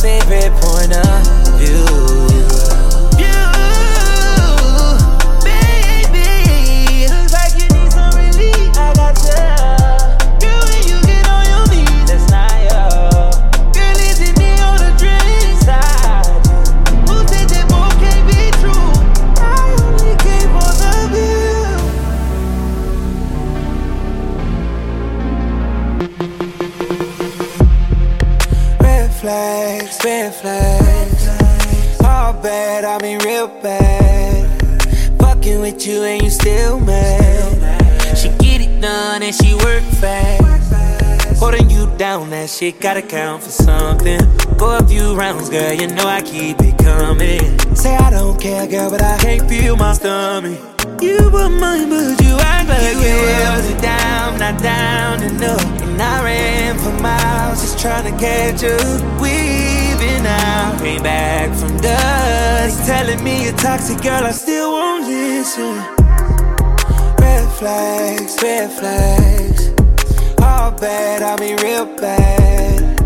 Favorite 0.00 0.52
point 0.60 0.92
with 35.76 35.86
you 35.86 36.02
and 36.04 36.22
you 36.22 36.30
still 36.30 36.80
mad. 36.80 38.16
She 38.16 38.28
get 38.38 38.60
it 38.60 38.80
done 38.80 39.22
and 39.22 39.34
she 39.34 39.54
work 39.54 39.82
fast. 40.00 41.38
Holding 41.38 41.68
you 41.68 41.86
down, 41.98 42.30
that 42.30 42.48
shit 42.48 42.80
gotta 42.80 43.02
count 43.02 43.42
for 43.42 43.50
something. 43.50 44.20
Go 44.56 44.78
a 44.78 44.86
few 44.86 45.14
rounds, 45.14 45.50
girl, 45.50 45.72
you 45.72 45.88
know 45.88 46.06
I 46.06 46.22
keep 46.22 46.56
it 46.60 46.78
coming. 46.78 47.58
Say 47.74 47.94
I 47.94 48.10
don't 48.10 48.40
care, 48.40 48.66
girl, 48.66 48.90
but 48.90 49.02
I 49.02 49.18
can't 49.18 49.46
feel 49.48 49.76
my 49.76 49.92
stomach. 49.92 50.58
You 51.02 51.30
were 51.30 51.50
mine, 51.50 51.90
but 51.90 52.20
you 52.24 52.36
act 52.40 52.68
like 52.68 52.94
you 52.94 53.18
held 53.36 53.64
it 53.66 53.82
down, 53.82 54.38
not 54.38 54.62
down 54.62 55.22
enough. 55.22 55.82
And 55.82 56.00
I 56.00 56.24
ran 56.24 56.78
for 56.78 57.02
miles, 57.02 57.60
just 57.60 57.78
trying 57.78 58.10
to 58.10 58.18
catch 58.18 58.62
you. 58.62 58.76
Weaving 59.20 60.26
out, 60.26 60.78
came 60.78 61.02
back 61.02 61.54
from 61.54 61.76
dust. 61.78 62.55
Telling 63.06 63.22
me 63.22 63.44
you're 63.44 63.52
toxic, 63.52 64.02
girl, 64.02 64.24
I 64.24 64.32
still 64.32 64.72
won't 64.72 65.06
listen. 65.06 65.76
Red 67.20 67.48
flags, 67.52 68.36
red 68.42 68.72
flags. 68.72 69.68
All 70.42 70.72
bad, 70.72 71.22
I 71.22 71.38
mean 71.38 71.56
real 71.58 71.86
bad. 71.86 72.98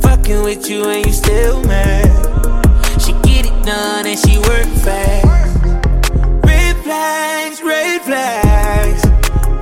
Fucking 0.00 0.42
with 0.42 0.70
you 0.70 0.88
and 0.88 1.04
you 1.04 1.12
still 1.12 1.62
mad. 1.64 2.08
She 2.98 3.12
get 3.28 3.44
it 3.44 3.66
done 3.66 4.06
and 4.06 4.18
she 4.18 4.38
work 4.38 4.68
fast. 4.80 5.66
Red 6.46 6.76
flags, 6.76 7.62
red 7.62 8.00
flags. 8.00 9.04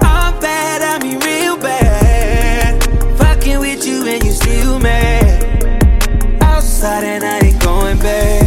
All 0.04 0.32
bad, 0.40 0.82
I 0.82 1.02
mean 1.02 1.18
real 1.18 1.56
bad. 1.56 2.80
Fucking 3.18 3.58
with 3.58 3.84
you 3.84 4.06
and 4.06 4.22
you 4.22 4.30
still 4.30 4.78
mad. 4.78 5.64
Outside 6.42 7.02
and 7.02 7.24
I 7.24 7.40
ain't 7.44 7.60
going 7.60 7.98
back. 7.98 8.39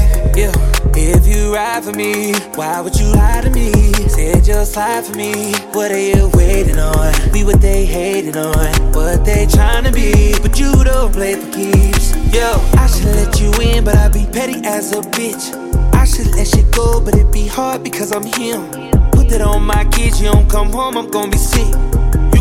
You 1.53 1.59
ride 1.59 1.83
for 1.83 1.91
me, 1.91 2.33
why 2.55 2.81
would 2.81 2.99
you 2.99 3.05
lie 3.13 3.41
to 3.41 3.49
me? 3.51 3.71
Said 4.09 4.47
you'll 4.47 4.65
slide 4.65 5.05
for 5.05 5.15
me. 5.15 5.53
What 5.73 5.91
are 5.91 5.99
you 5.99 6.31
waiting 6.33 6.79
on? 6.79 7.13
Be 7.31 7.43
what 7.43 7.61
they 7.61 7.85
hating 7.85 8.35
on. 8.35 8.91
What 8.93 9.23
they 9.23 9.45
trying 9.45 9.83
to 9.83 9.91
be. 9.91 10.33
But 10.41 10.59
you 10.59 10.71
don't 10.83 11.13
play 11.13 11.35
for 11.35 11.51
keeps. 11.51 12.15
Yo, 12.33 12.55
I 12.73 12.87
should 12.87 13.05
let 13.05 13.39
you 13.39 13.51
in, 13.61 13.83
but 13.83 13.95
I 13.95 14.09
be 14.09 14.25
petty 14.33 14.65
as 14.65 14.93
a 14.93 15.01
bitch. 15.01 15.53
I 15.93 16.05
should 16.05 16.33
let 16.33 16.47
shit 16.47 16.71
go, 16.71 16.99
but 16.99 17.13
it 17.13 17.31
be 17.31 17.45
hard 17.45 17.83
because 17.83 18.11
I'm 18.11 18.23
him. 18.23 18.71
Put 19.11 19.29
that 19.29 19.41
on 19.41 19.61
my 19.61 19.85
kids, 19.91 20.19
you 20.19 20.31
don't 20.31 20.49
come 20.49 20.71
home, 20.71 20.97
I'm 20.97 21.11
gonna 21.11 21.29
be 21.29 21.37
sick. 21.37 21.71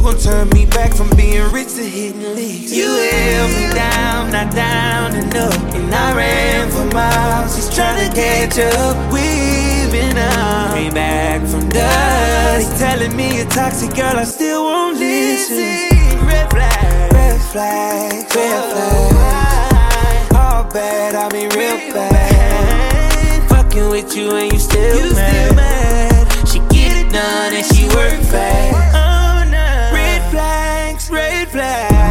You 0.03 0.11
gon' 0.11 0.18
turn 0.18 0.48
me 0.48 0.66
back 0.66 0.92
from 0.92 1.09
being 1.11 1.48
rich 1.53 1.76
to 1.76 1.84
hitting 1.84 2.34
leagues. 2.34 2.76
You 2.76 2.88
held 2.88 3.50
me 3.50 3.72
down, 3.72 4.32
not 4.32 4.53
down 4.53 5.14
enough. 5.14 5.55
And 5.76 5.94
I 5.94 6.16
ran 6.16 6.70
for 6.72 6.92
miles, 6.92 7.55
just 7.55 7.72
trying 7.72 8.11
to 8.11 8.12
catch 8.12 8.59
up. 8.59 8.96
We've 9.12 9.92
been 9.92 10.18
out, 10.18 10.74
came 10.74 10.92
back 10.92 11.46
from 11.46 11.68
dust. 11.68 12.68
They 12.72 12.78
telling 12.78 13.16
me 13.16 13.36
you're 13.36 13.46
toxic, 13.46 13.94
girl, 13.94 14.16
I 14.16 14.24
still 14.24 14.64
won't 14.64 14.98
listen. 14.98 16.26
Red 16.26 16.50
flag, 16.50 17.12
red 17.12 17.40
flag, 17.53 18.12
red 18.34 18.72
flag. 18.72 20.32
All 20.34 20.64
bad, 20.64 21.14
I 21.14 21.32
mean 21.32 21.48
real 21.50 21.94
bad. 21.94 23.48
Fucking 23.48 23.88
with 23.88 24.16
you 24.16 24.34
and 24.34 24.53
you 24.53 24.59
still 24.59 25.14
mad. 25.14 26.48
She 26.48 26.59
get 26.74 27.07
it 27.07 27.12
done 27.12 27.55
and 27.55 27.64
she 27.66 27.86
work 27.94 28.18
fast. 28.18 28.96
Uh-uh. 28.96 29.12
Red 31.55 31.90
flags, 31.90 32.01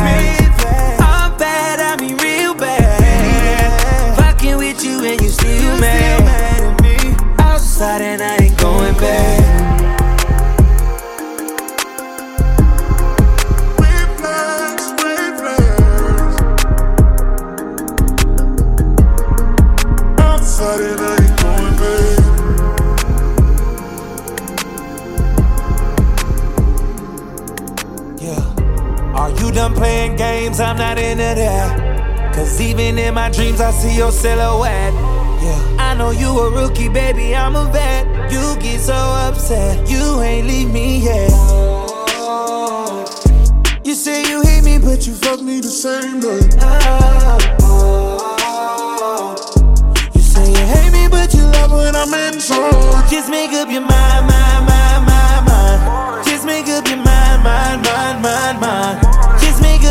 done 29.54 29.74
playing 29.74 30.16
games? 30.16 30.60
I'm 30.60 30.78
not 30.78 30.98
into 30.98 31.24
that. 31.24 32.34
Cause 32.34 32.60
even 32.62 32.98
in 32.98 33.14
my 33.14 33.30
dreams, 33.30 33.60
I 33.60 33.72
see 33.72 33.96
your 33.96 34.12
silhouette. 34.12 34.94
Yeah. 34.94 35.76
I 35.80 35.96
know 35.96 36.12
you 36.12 36.30
a 36.40 36.52
rookie, 36.52 36.90
baby, 36.90 37.36
I'm 37.36 37.56
a 37.56 37.66
vet. 37.72 38.32
You 38.32 38.56
get 38.62 38.80
so 38.80 38.94
upset, 38.94 39.90
you 39.90 40.22
ain't 40.22 40.48
leave 40.48 40.72
me 40.72 41.04
yet. 41.04 41.32
You 43.84 43.94
say 43.96 44.24
you 44.30 44.42
hate 44.44 44.64
me, 44.64 44.78
but 44.78 45.06
you 45.06 45.14
fuck 45.14 45.42
me 45.42 45.60
the 45.60 45.68
same 45.68 46.20
night. 46.22 47.52
You 50.16 50.22
say 50.22 50.48
you 50.48 50.66
hate 50.74 50.92
me, 50.94 51.08
but 51.10 51.34
you 51.34 51.44
love 51.44 51.72
when 51.74 51.96
I'm 51.96 52.14
inside. 52.34 53.10
Just 53.10 53.30
make 53.30 53.52
up 53.52 53.70
your 53.70 53.82
mind, 53.82 54.28
mind, 54.28 54.66
mind, 54.68 55.06
mind, 55.06 55.46
mind. 55.48 56.26
Just 56.26 56.46
make 56.46 56.68
up 56.68 56.88
your 56.88 56.98
mind, 56.98 57.44
mind, 57.44 57.84
mind, 57.84 58.22
mind, 58.22 58.62
mind. 58.62 59.31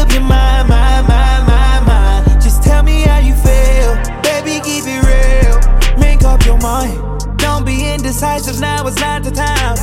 Up 0.00 0.10
your 0.12 0.22
mind, 0.22 0.66
mind, 0.66 1.06
mind, 1.06 1.46
mind, 1.46 1.86
mind. 1.86 2.42
Just 2.42 2.62
tell 2.62 2.82
me 2.82 3.02
how 3.02 3.18
you 3.18 3.34
feel, 3.34 3.92
baby, 4.22 4.56
it 4.64 4.86
real. 5.04 5.60
Make 5.98 6.24
up 6.24 6.42
your 6.46 6.56
mind. 6.56 6.96
Don't 7.36 7.66
be 7.66 7.84
indecisive, 7.92 8.58
now 8.60 8.86
it's 8.86 8.98
not 8.98 9.22
the 9.24 9.30
time. 9.30 9.76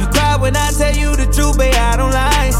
You 0.00 0.06
cry 0.06 0.36
when 0.40 0.56
I 0.56 0.70
tell 0.70 0.96
you 0.96 1.14
the 1.14 1.26
truth, 1.30 1.58
babe, 1.58 1.74
I 1.74 1.98
don't 1.98 2.10
lie. 2.10 2.52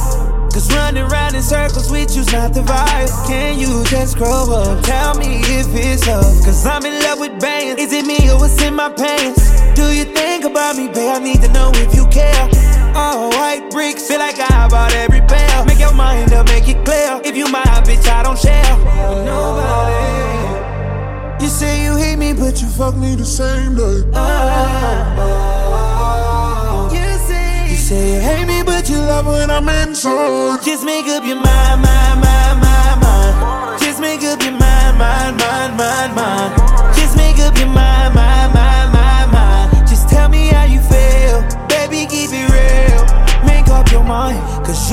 Cause 0.53 0.71
running 0.75 1.05
around 1.05 1.35
in 1.35 1.43
circles 1.43 1.91
with 1.91 2.15
you's 2.15 2.31
not 2.35 2.53
the 2.53 2.61
vibe. 2.61 3.09
Can 3.27 3.59
you 3.59 3.83
just 3.85 4.19
grow 4.19 4.53
up? 4.53 4.85
Tell 4.85 5.15
me 5.15 5.41
if 5.41 5.69
it's 5.73 6.07
up. 6.07 6.21
Cause 6.45 6.67
I'm 6.67 6.85
in 6.85 7.03
love 7.03 7.19
with 7.19 7.41
bands. 7.41 7.81
Is 7.81 7.95
it 7.95 8.05
me 8.05 8.29
or 8.29 8.37
what's 8.37 8.61
in 8.61 8.75
my 8.75 8.91
pants? 8.91 9.63
Do 9.73 9.91
you 9.91 10.05
think 10.05 10.45
about 10.45 10.77
me, 10.77 10.89
babe? 10.89 11.17
I 11.17 11.19
need 11.19 11.41
to 11.41 11.49
know 11.49 11.71
if 11.77 11.95
you 11.95 12.07
care. 12.09 12.70
All 12.95 13.31
white 13.31 13.69
bricks, 13.71 14.09
feel 14.09 14.19
like 14.19 14.39
I 14.39 14.69
bought 14.69 14.93
every 14.95 15.21
pair. 15.21 15.65
Make 15.65 15.79
your 15.79 15.95
mind 15.95 16.33
up, 16.33 16.47
make 16.47 16.69
it 16.69 16.85
clear. 16.85 17.21
If 17.25 17.37
you 17.37 17.49
my 17.51 17.63
bitch, 17.87 18.07
I 18.09 18.23
don't 18.23 18.39
share. 18.39 18.77
Nobody. 19.25 20.21
You 21.43 21.49
say 21.49 21.83
you 21.85 21.97
hate 21.97 22.17
me, 22.17 22.33
but 22.33 22.61
you 22.61 22.69
fuck 22.69 22.97
me 22.97 23.15
the 23.15 23.25
same 23.25 23.75
day. 23.77 24.03
Uh, 24.13 24.21
uh, 25.19 26.91
you 26.93 27.19
say 27.29 27.71
you 27.71 27.77
say 27.77 28.15
you 28.15 28.21
hate 28.21 28.47
me, 28.47 28.63
but 28.63 28.89
you 28.89 28.99
love 28.99 29.27
when 29.27 29.51
I'm 29.51 29.69
inside. 29.69 30.63
Just 30.65 30.85
make 30.85 31.07
up 31.07 31.25
your 31.25 31.37
mind, 31.37 31.83
mind, 31.83 32.21
mind, 32.21 32.61
mind, 32.61 33.01
mind. 33.01 33.81
Just 33.81 34.01
make 34.01 34.23
up 34.23 34.43
your 34.43 34.53
mind, 34.53 34.99
mind, 34.99 35.37
mind, 35.39 35.77
mind, 35.77 36.15
mind. 36.15 36.55
Just 36.95 37.17
make 37.17 37.39
up 37.39 37.57
your 37.59 37.69
mind, 37.69 37.90
Make 44.11 44.17
up 44.17 44.33
your 44.33 44.43
mind, 44.43 44.67
cause 44.67 44.91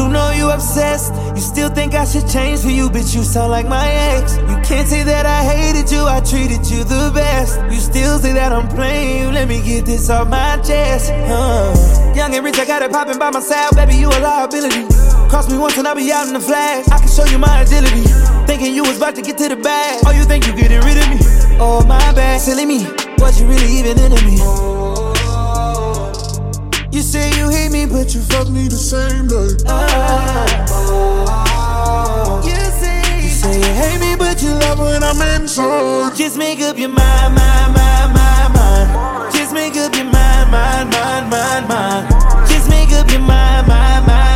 obsessed. 0.57 1.13
You 1.35 1.41
still 1.41 1.69
think 1.69 1.93
I 1.93 2.05
should 2.05 2.27
change 2.27 2.61
for 2.61 2.69
you, 2.69 2.89
bitch. 2.89 3.15
You 3.15 3.23
sound 3.23 3.51
like 3.51 3.67
my 3.67 3.87
ex. 3.89 4.37
You 4.37 4.57
can't 4.63 4.87
say 4.87 5.03
that 5.03 5.25
I 5.25 5.43
hated 5.43 5.91
you, 5.91 6.05
I 6.05 6.19
treated 6.21 6.65
you 6.69 6.83
the 6.83 7.11
best. 7.13 7.59
You 7.71 7.79
still 7.79 8.19
say 8.19 8.33
that 8.33 8.51
I'm 8.51 8.67
playing 8.67 9.23
you, 9.23 9.31
let 9.31 9.47
me 9.47 9.61
get 9.61 9.85
this 9.85 10.09
off 10.09 10.27
my 10.29 10.57
chest. 10.57 11.11
Uh. 11.11 12.13
Young 12.15 12.33
and 12.35 12.43
rich, 12.43 12.59
I 12.59 12.65
got 12.65 12.81
it 12.81 12.91
popping 12.91 13.19
by 13.19 13.29
myself, 13.31 13.75
baby. 13.75 13.95
You 13.95 14.09
a 14.09 14.19
liability. 14.19 14.85
Cross 15.29 15.51
me 15.51 15.57
once 15.57 15.77
and 15.77 15.87
I'll 15.87 15.95
be 15.95 16.11
out 16.11 16.27
in 16.27 16.33
the 16.33 16.39
flash. 16.39 16.87
I 16.89 16.99
can 16.99 17.09
show 17.09 17.25
you 17.25 17.37
my 17.37 17.61
agility. 17.61 18.05
Thinking 18.45 18.73
you 18.73 18.83
was 18.83 18.97
about 18.97 19.15
to 19.15 19.21
get 19.21 19.37
to 19.39 19.49
the 19.49 19.57
bag. 19.57 20.03
Oh, 20.05 20.11
you 20.11 20.23
think 20.23 20.47
you 20.47 20.53
getting 20.55 20.81
rid 20.81 20.97
of 20.97 21.09
me? 21.09 21.17
Oh, 21.59 21.83
my 21.87 22.13
bad, 22.13 22.41
silly 22.41 22.65
me. 22.65 22.85
What 23.17 23.39
you 23.39 23.47
really 23.47 23.71
even 23.79 23.97
into 23.99 24.23
me? 24.25 24.76
But 27.89 28.13
you 28.13 28.21
fuck 28.21 28.49
me 28.49 28.67
the 28.67 28.75
same 28.75 29.27
day. 29.27 29.55
you 32.47 32.55
say 32.81 33.21
you 33.21 33.29
say 33.29 33.57
you 33.57 33.73
hate 33.73 33.99
me, 33.99 34.15
but 34.15 34.41
you 34.41 34.51
love 34.51 34.79
when 34.79 35.03
I'm 35.03 35.21
inside. 35.41 36.15
Just 36.15 36.37
make 36.37 36.59
up 36.61 36.77
your 36.77 36.89
mind, 36.89 37.35
mind, 37.35 37.73
mind, 37.73 38.13
mind, 38.13 38.53
mind. 38.53 39.33
Just 39.33 39.53
make 39.53 39.75
up 39.77 39.95
your 39.95 40.05
mind, 40.05 40.51
mind, 40.51 40.89
mind, 40.91 41.29
mind, 41.29 41.67
mind. 41.67 42.49
Just 42.49 42.69
make 42.69 42.91
up 42.91 43.09
your 43.11 43.21
mind, 43.21 43.67
mind, 43.67 44.07
mind, 44.07 44.26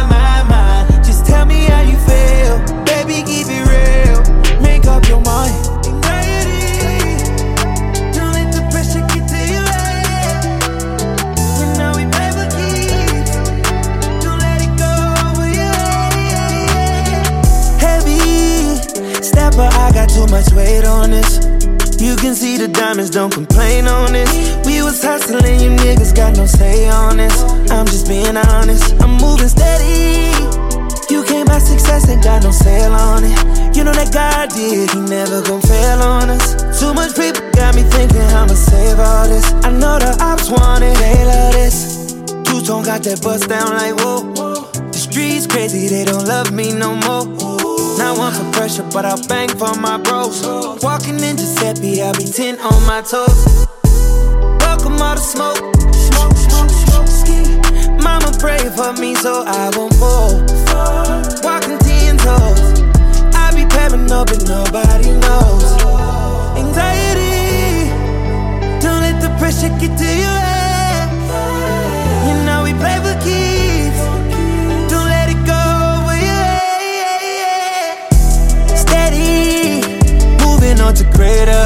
much 20.42 20.54
weight 20.54 20.86
on 20.86 21.12
this. 21.12 21.38
You 22.02 22.16
can 22.16 22.34
see 22.34 22.58
the 22.58 22.68
diamonds, 22.68 23.10
don't 23.12 23.32
complain 23.32 23.88
on 23.88 24.14
this. 24.14 24.32
We 24.66 24.82
was 24.82 25.02
hustling, 25.04 25.60
you 25.60 25.70
niggas 25.70 26.16
got 26.16 26.36
no 26.36 26.46
say 26.46 26.89
on 26.89 27.18
this. 27.18 27.36
I'm 27.70 27.86
just 27.86 28.08
being 28.08 28.38
honest, 28.38 28.94
I'm 29.02 29.18
moving 29.18 29.50
steady. 29.50 30.32
You 31.14 31.24
came 31.26 31.46
by 31.46 31.60
success, 31.60 32.10
ain't 32.10 32.24
got 32.24 32.44
no 32.44 32.52
sale 32.52 32.94
on 32.94 33.24
it. 33.24 33.76
You 33.76 33.84
know 33.84 33.94
that 33.94 34.12
God 34.14 34.50
did, 34.50 34.89
He 34.89 35.00
never 35.02 35.42
gon' 35.44 35.62
fail 35.62 36.02
on 36.02 36.30
us. 36.30 36.80
Too 36.80 36.94
much 36.94 37.16
people 37.16 37.44
got 37.54 37.76
me 37.76 37.84
thinking 37.84 38.28
I'ma 38.34 38.56
save 38.56 39.00
all 39.00 39.28
this. 39.28 39.46
I 39.66 39.72
know 39.72 40.00
the 40.00 40.18
ops 40.22 40.50
want 40.50 40.84
it, 40.84 40.98
they 40.98 41.26
love 41.26 41.54
this. 41.54 42.14
Two 42.48 42.62
tone 42.66 42.84
got 42.84 43.04
that 43.04 43.22
bust 43.22 43.48
down 43.48 43.70
like 43.70 43.96
whoa. 44.02 44.26
The 44.92 44.98
streets 44.98 45.46
crazy, 45.46 45.88
they 45.88 46.06
don't 46.06 46.26
love 46.26 46.52
me 46.52 46.74
no 46.74 46.96
more. 46.96 47.61
Not 48.02 48.18
one 48.18 48.34
for 48.34 48.52
pressure, 48.52 48.82
but 48.91 49.06
I'll 49.06 49.22
bang 49.28 49.49
for 49.49 49.76
my 49.76 49.97
bros. 49.97 50.41
Walking 50.82 51.20
in 51.20 51.38
Giuseppe, 51.38 52.02
I'll 52.02 52.14
be 52.14 52.26
10 52.26 52.60
on 52.60 52.84
my 52.88 53.02
toes. 53.02 53.68
Welcome 54.66 54.99
all 54.99 55.14
the 55.14 55.22
smoke. 55.22 55.62
Smoke, 56.10 56.36
smoke, 56.36 56.72
smoke, 56.84 57.08
ski. 57.08 57.39
Mama 58.04 58.32
pray 58.39 58.58
for 58.76 58.91
me 58.99 59.14
so 59.14 59.43
I 59.45 59.70
won't 59.78 59.93
fall. 60.02 60.34
Walking 61.43 61.78
ten 61.78 62.18
toes. 62.18 62.82
I 63.36 63.54
be 63.54 63.66
pairing 63.70 64.12
up 64.12 64.30
and 64.32 64.47
nobody 64.49 65.12
knows. 65.22 65.70
Anxiety. 66.58 67.86
Don't 68.82 69.02
let 69.06 69.22
the 69.22 69.30
pressure 69.38 69.70
get 69.78 69.95
to 69.95 70.12
head. 70.26 71.08
You 72.28 72.45
know 72.45 72.64
we 72.64 72.74
play 72.74 72.97
for 72.97 73.14
keeps. 73.24 73.61
On 80.82 80.94
to 80.96 81.04
greater. 81.16 81.64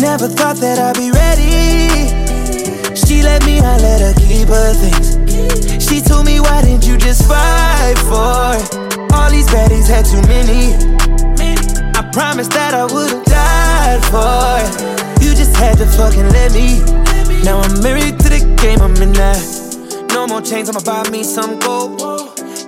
Never 0.00 0.28
thought 0.28 0.56
that 0.56 0.78
I'd 0.78 0.96
be 0.96 1.10
ready. 1.10 2.08
She 2.96 3.22
let 3.22 3.44
me, 3.44 3.60
I 3.60 3.76
let 3.78 4.00
her 4.00 4.14
keep 4.16 4.48
her 4.48 4.72
things. 4.72 5.16
She 5.84 6.00
told 6.00 6.26
me, 6.26 6.40
why 6.40 6.62
didn't 6.62 6.86
you 6.86 6.96
just 6.96 7.28
fight 7.28 7.98
for 8.08 8.56
it? 8.56 9.12
All 9.12 9.30
these 9.30 9.46
baddies 9.48 9.88
had 9.88 10.04
too 10.04 10.22
many. 10.26 10.74
I 11.96 12.02
promised 12.12 12.52
that 12.52 12.74
I 12.74 12.84
would've 12.84 13.24
died 13.24 14.02
for 14.10 14.60
it. 14.64 15.22
You 15.22 15.34
just 15.34 15.54
had 15.56 15.78
to 15.78 15.86
fucking 15.86 16.28
let 16.30 16.52
me. 16.52 16.80
Now 17.44 17.60
I'm 17.60 17.82
married 17.82 18.18
to 18.20 18.28
the 18.28 18.40
game, 18.60 18.80
I'm 18.80 18.96
in 18.96 19.12
that. 19.14 20.08
No 20.12 20.26
more 20.26 20.40
chains, 20.40 20.68
I'ma 20.68 20.80
buy 20.80 21.08
me 21.10 21.22
some 21.22 21.58
gold. 21.58 22.00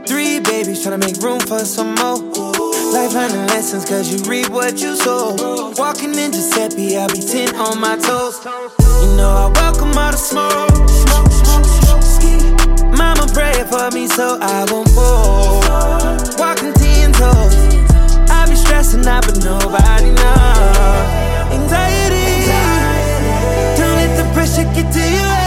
Three 0.07 0.41
babies, 0.41 0.85
tryna 0.85 1.01
make 1.01 1.17
room 1.23 1.41
for 1.41 1.61
some 1.61 1.95
more. 1.97 2.48
Life 2.93 3.13
learning 3.13 3.47
lessons, 3.49 3.85
cause 3.85 4.13
you 4.13 4.19
reap 4.31 4.49
what 4.49 4.81
you 4.81 4.97
sow. 4.97 5.37
Walking 5.77 6.15
in 6.15 6.33
Giuseppe, 6.33 6.97
I'll 6.97 7.09
be 7.09 7.21
10 7.21 7.55
on 7.57 7.81
my 7.81 7.97
toes. 7.97 8.45
You 8.45 9.17
know 9.17 9.29
I 9.29 9.53
welcome 9.55 9.97
all 9.97 10.11
the 10.11 10.17
smoke. 10.17 10.69
Mama 12.97 13.27
pray 13.33 13.63
for 13.69 13.91
me 13.95 14.07
so 14.09 14.39
I 14.41 14.67
won't 14.71 14.89
fall. 14.91 15.61
Walking 16.39 16.73
10 16.73 17.13
toes. 17.13 17.55
I 18.31 18.47
be 18.49 18.57
stressing 18.57 19.07
out, 19.07 19.27
but 19.27 19.37
nobody 19.45 20.11
knows. 20.11 21.53
Anxiety. 21.53 22.49
Don't 23.77 23.97
let 23.97 24.17
the 24.17 24.25
pressure 24.33 24.65
get 24.75 24.93
to 24.93 25.01
your 25.01 25.38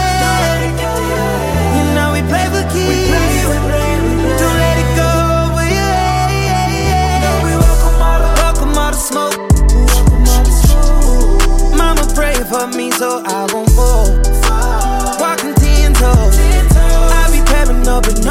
me 12.82 12.90
so 12.92 13.22
I 13.24 13.46
won't 13.52 13.70
fall. 13.70 14.06
Walking 15.20 15.54
ten 15.54 15.92
toes. 15.94 16.36
I 17.18 17.28
be 17.30 17.40
pairing 17.50 17.86
up, 17.86 18.04
but 18.04 18.21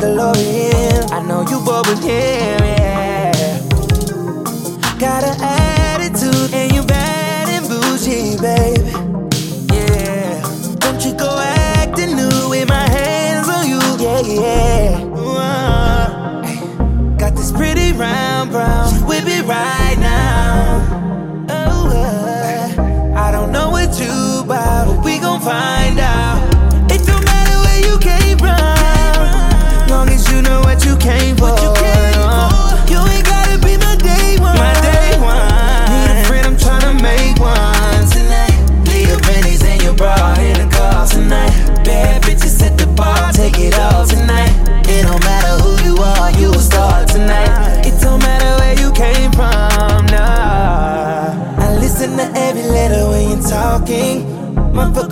Mandalorian. 0.00 1.12
I 1.12 1.22
know 1.26 1.42
you 1.42 1.60
bored 1.60 1.86
with 1.86 2.02
yeah. 2.04 3.60
Got 4.98 5.24
an 5.24 5.36
attitude 5.40 6.54
and 6.54 6.72
you 6.72 6.82
bad 6.84 7.48
and 7.50 7.68
bougie, 7.68 8.40
baby. 8.40 8.90
Yeah. 9.74 10.40
Don't 10.78 11.04
you 11.04 11.12
go 11.12 11.38
acting 11.38 12.16
new 12.16 12.48
with 12.48 12.68
my 12.68 12.88
hands 12.88 13.48
on 13.48 13.68
you, 13.68 13.80
yeah, 13.98 14.20
yeah. 14.20 15.04
Ooh, 15.04 15.36
uh, 15.36 17.16
got 17.18 17.36
this 17.36 17.52
pretty 17.52 17.92
round 17.92 18.50
brown, 18.52 18.94
whip 19.06 19.24
it 19.26 19.44
right. 19.44 19.89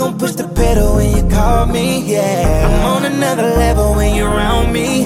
Gon' 0.09 0.19
push 0.19 0.33
the 0.37 0.49
pedal 0.49 0.95
when 0.97 1.15
you 1.15 1.29
call 1.29 1.67
me, 1.67 2.01
yeah. 2.01 2.67
I'm 2.67 3.05
on 3.05 3.13
another 3.13 3.43
level 3.43 3.95
when 3.95 4.15
you're 4.15 4.31
around 4.31 4.73
me. 4.73 5.03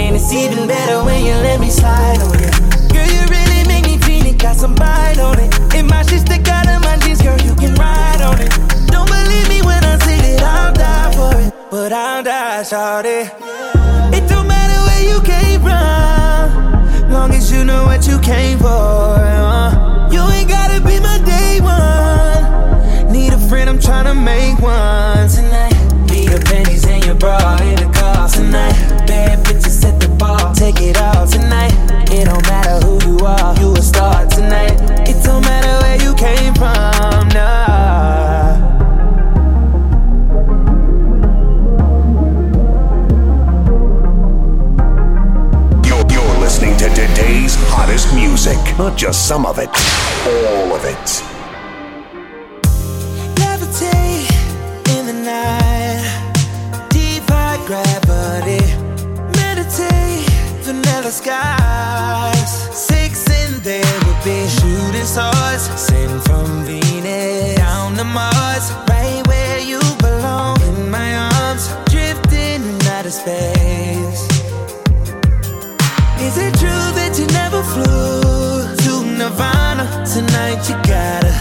And 0.00 0.16
it's 0.16 0.32
even 0.32 0.66
better 0.66 1.04
when 1.04 1.26
you 1.26 1.34
let 1.34 1.60
me 1.60 1.68
slide 1.68 2.18
on 2.22 2.32
you. 2.40 2.50
Girl, 2.88 3.04
you 3.04 3.20
really 3.28 3.68
make 3.68 3.84
me 3.84 3.98
feel 3.98 4.24
it, 4.24 4.38
got 4.38 4.56
some 4.56 4.74
bite 4.74 5.18
on 5.18 5.38
it. 5.38 5.52
And 5.74 5.86
my 5.86 6.02
shit 6.04 6.20
stick 6.20 6.48
out 6.48 6.66
of 6.68 6.80
my 6.80 6.96
jeans, 7.04 7.20
girl, 7.20 7.38
you 7.42 7.54
can 7.54 7.74
ride 7.74 8.22
on 8.22 8.40
it. 8.40 8.48
Don't 8.86 9.06
believe 9.06 9.46
me 9.50 9.60
when 9.60 9.84
I 9.84 9.98
say 9.98 10.16
that 10.24 10.42
I'll 10.42 10.72
die 10.72 11.12
for 11.12 11.38
it. 11.38 11.52
But 11.70 11.92
I'll 11.92 12.22
die, 12.22 12.62
shawty. 12.62 13.28
It 14.16 14.26
don't 14.26 14.48
matter 14.48 14.80
where 14.88 15.04
you 15.04 15.20
came 15.20 15.60
from, 15.60 17.10
long 17.12 17.30
as 17.32 17.52
you 17.52 17.62
know 17.62 17.84
what 17.84 18.06
you 18.08 18.18
came 18.20 18.58
for. 18.58 19.20
uh. 19.20 20.08
You 20.10 20.22
ain't 20.32 20.48
gotta 20.48 20.65
I'm 23.76 23.82
tryna 23.82 24.24
make 24.24 24.58
one 24.58 25.28
tonight. 25.28 25.74
Leave 26.08 26.30
your 26.30 26.40
pennies 26.40 26.86
in 26.86 27.02
your 27.02 27.14
bra 27.14 27.58
in 27.60 27.76
the 27.76 27.92
car 27.92 28.26
tonight. 28.26 28.72
Bad 29.06 29.44
bitches 29.44 29.84
at 29.84 30.00
the 30.00 30.08
bar, 30.16 30.54
take 30.54 30.80
it 30.80 30.96
all 30.96 31.26
tonight. 31.26 31.74
It 32.10 32.24
don't 32.24 32.42
matter 32.48 32.86
who 32.86 32.98
you 33.06 33.18
are, 33.26 33.54
you 33.60 33.74
a 33.74 33.82
star 33.82 34.24
tonight. 34.28 34.80
It 35.06 35.22
don't 35.22 35.42
matter 35.42 35.76
where 35.84 36.02
you 36.02 36.14
came 36.14 36.54
from, 36.54 37.28
nah. 37.36 38.56
You're, 45.84 46.06
you're 46.10 46.40
listening 46.40 46.78
to 46.78 46.88
today's 46.94 47.56
hottest 47.68 48.14
music. 48.14 48.56
Not 48.78 48.96
just 48.96 49.28
some 49.28 49.44
of 49.44 49.58
it, 49.58 49.68
all 50.24 50.72
of 50.74 50.82
it. 50.86 51.35
Skies. 61.10 62.50
Six 62.74 63.28
and 63.30 63.56
there 63.62 64.06
be 64.24 64.48
shooting 64.48 65.04
stars. 65.04 65.62
Sent 65.78 66.22
from 66.24 66.64
Venus 66.64 67.56
down 67.56 67.94
to 67.96 68.04
Mars, 68.04 68.72
right 68.88 69.22
where 69.28 69.60
you 69.60 69.80
belong. 69.98 70.60
In 70.62 70.90
my 70.90 71.10
arms, 71.16 71.68
drifting 71.90 72.62
in 72.70 72.86
outer 72.88 73.10
space. 73.10 74.22
Is 76.26 76.36
it 76.38 76.52
true 76.58 76.86
that 76.98 77.12
you 77.18 77.26
never 77.40 77.62
flew 77.62 78.66
to 78.84 78.92
Nirvana? 79.18 79.84
Tonight 80.12 80.68
you 80.68 80.76
gotta. 80.92 81.34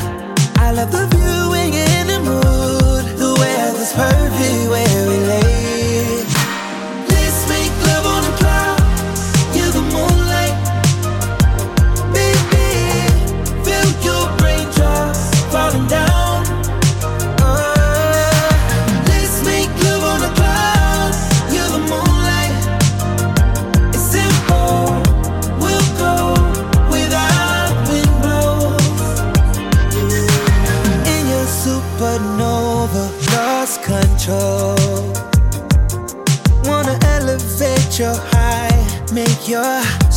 I 0.58 0.72
love 0.72 0.92
the 0.92 1.08
view 1.14 1.50
when 1.50 1.74
you're 1.74 1.94
in 2.02 2.08
the 2.14 2.20
mood. 2.20 3.04
The 3.18 3.32
weather's 3.40 3.94
perfect 3.94 4.70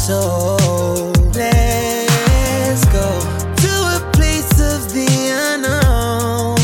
soul. 0.08 1.12
Let's 1.36 2.84
go 2.98 3.08
to 3.64 3.72
a 3.96 4.00
place 4.16 4.52
of 4.72 4.80
the 4.96 5.08
unknown. 5.48 6.56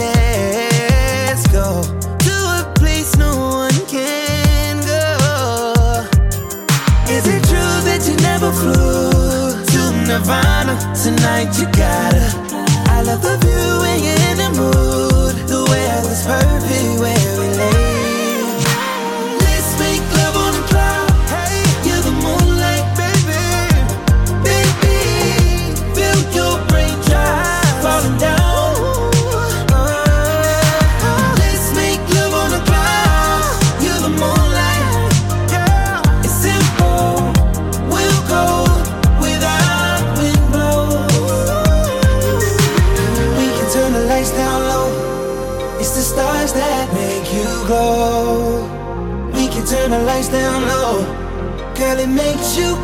Let's 0.00 1.44
go 1.58 1.68
to 2.26 2.34
a 2.58 2.62
place 2.80 3.10
no 3.24 3.32
one 3.60 3.78
can 3.94 4.76
go. 4.94 5.04
Is 7.14 7.24
it 7.34 7.42
true 7.50 7.76
that 7.88 8.00
you 8.08 8.16
never 8.30 8.50
flew 8.60 9.52
to 9.72 9.82
Nirvana? 10.08 10.74
Tonight 11.04 11.50
you 11.58 11.66
gotta. 11.82 12.26
I 12.96 13.02
love 13.02 13.20
the 13.20 13.36
view 13.44 13.68
when 13.82 13.98
you're 14.04 14.22
in 14.30 14.36
the 14.42 14.50
mood. 14.58 14.81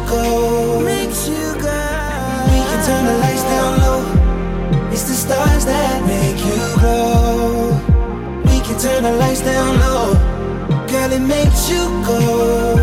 Go. 0.09 0.81
Makes 0.81 1.29
you 1.29 1.47
go. 1.61 1.79
We 2.51 2.59
can 2.69 2.81
turn 2.87 3.05
the 3.11 3.17
lights 3.25 3.45
down 3.45 3.73
low. 3.85 4.01
It's 4.93 5.05
the 5.05 5.15
stars 5.15 5.65
that 5.67 5.97
make 6.07 6.39
you 6.49 6.59
glow. 6.81 7.71
We 8.45 8.61
can 8.67 8.79
turn 8.79 9.03
the 9.03 9.13
lights 9.13 9.43
down 9.43 9.79
low. 9.79 10.15
Girl, 10.89 11.13
it 11.13 11.21
makes 11.21 11.71
you 11.71 11.83
go. 12.07 12.78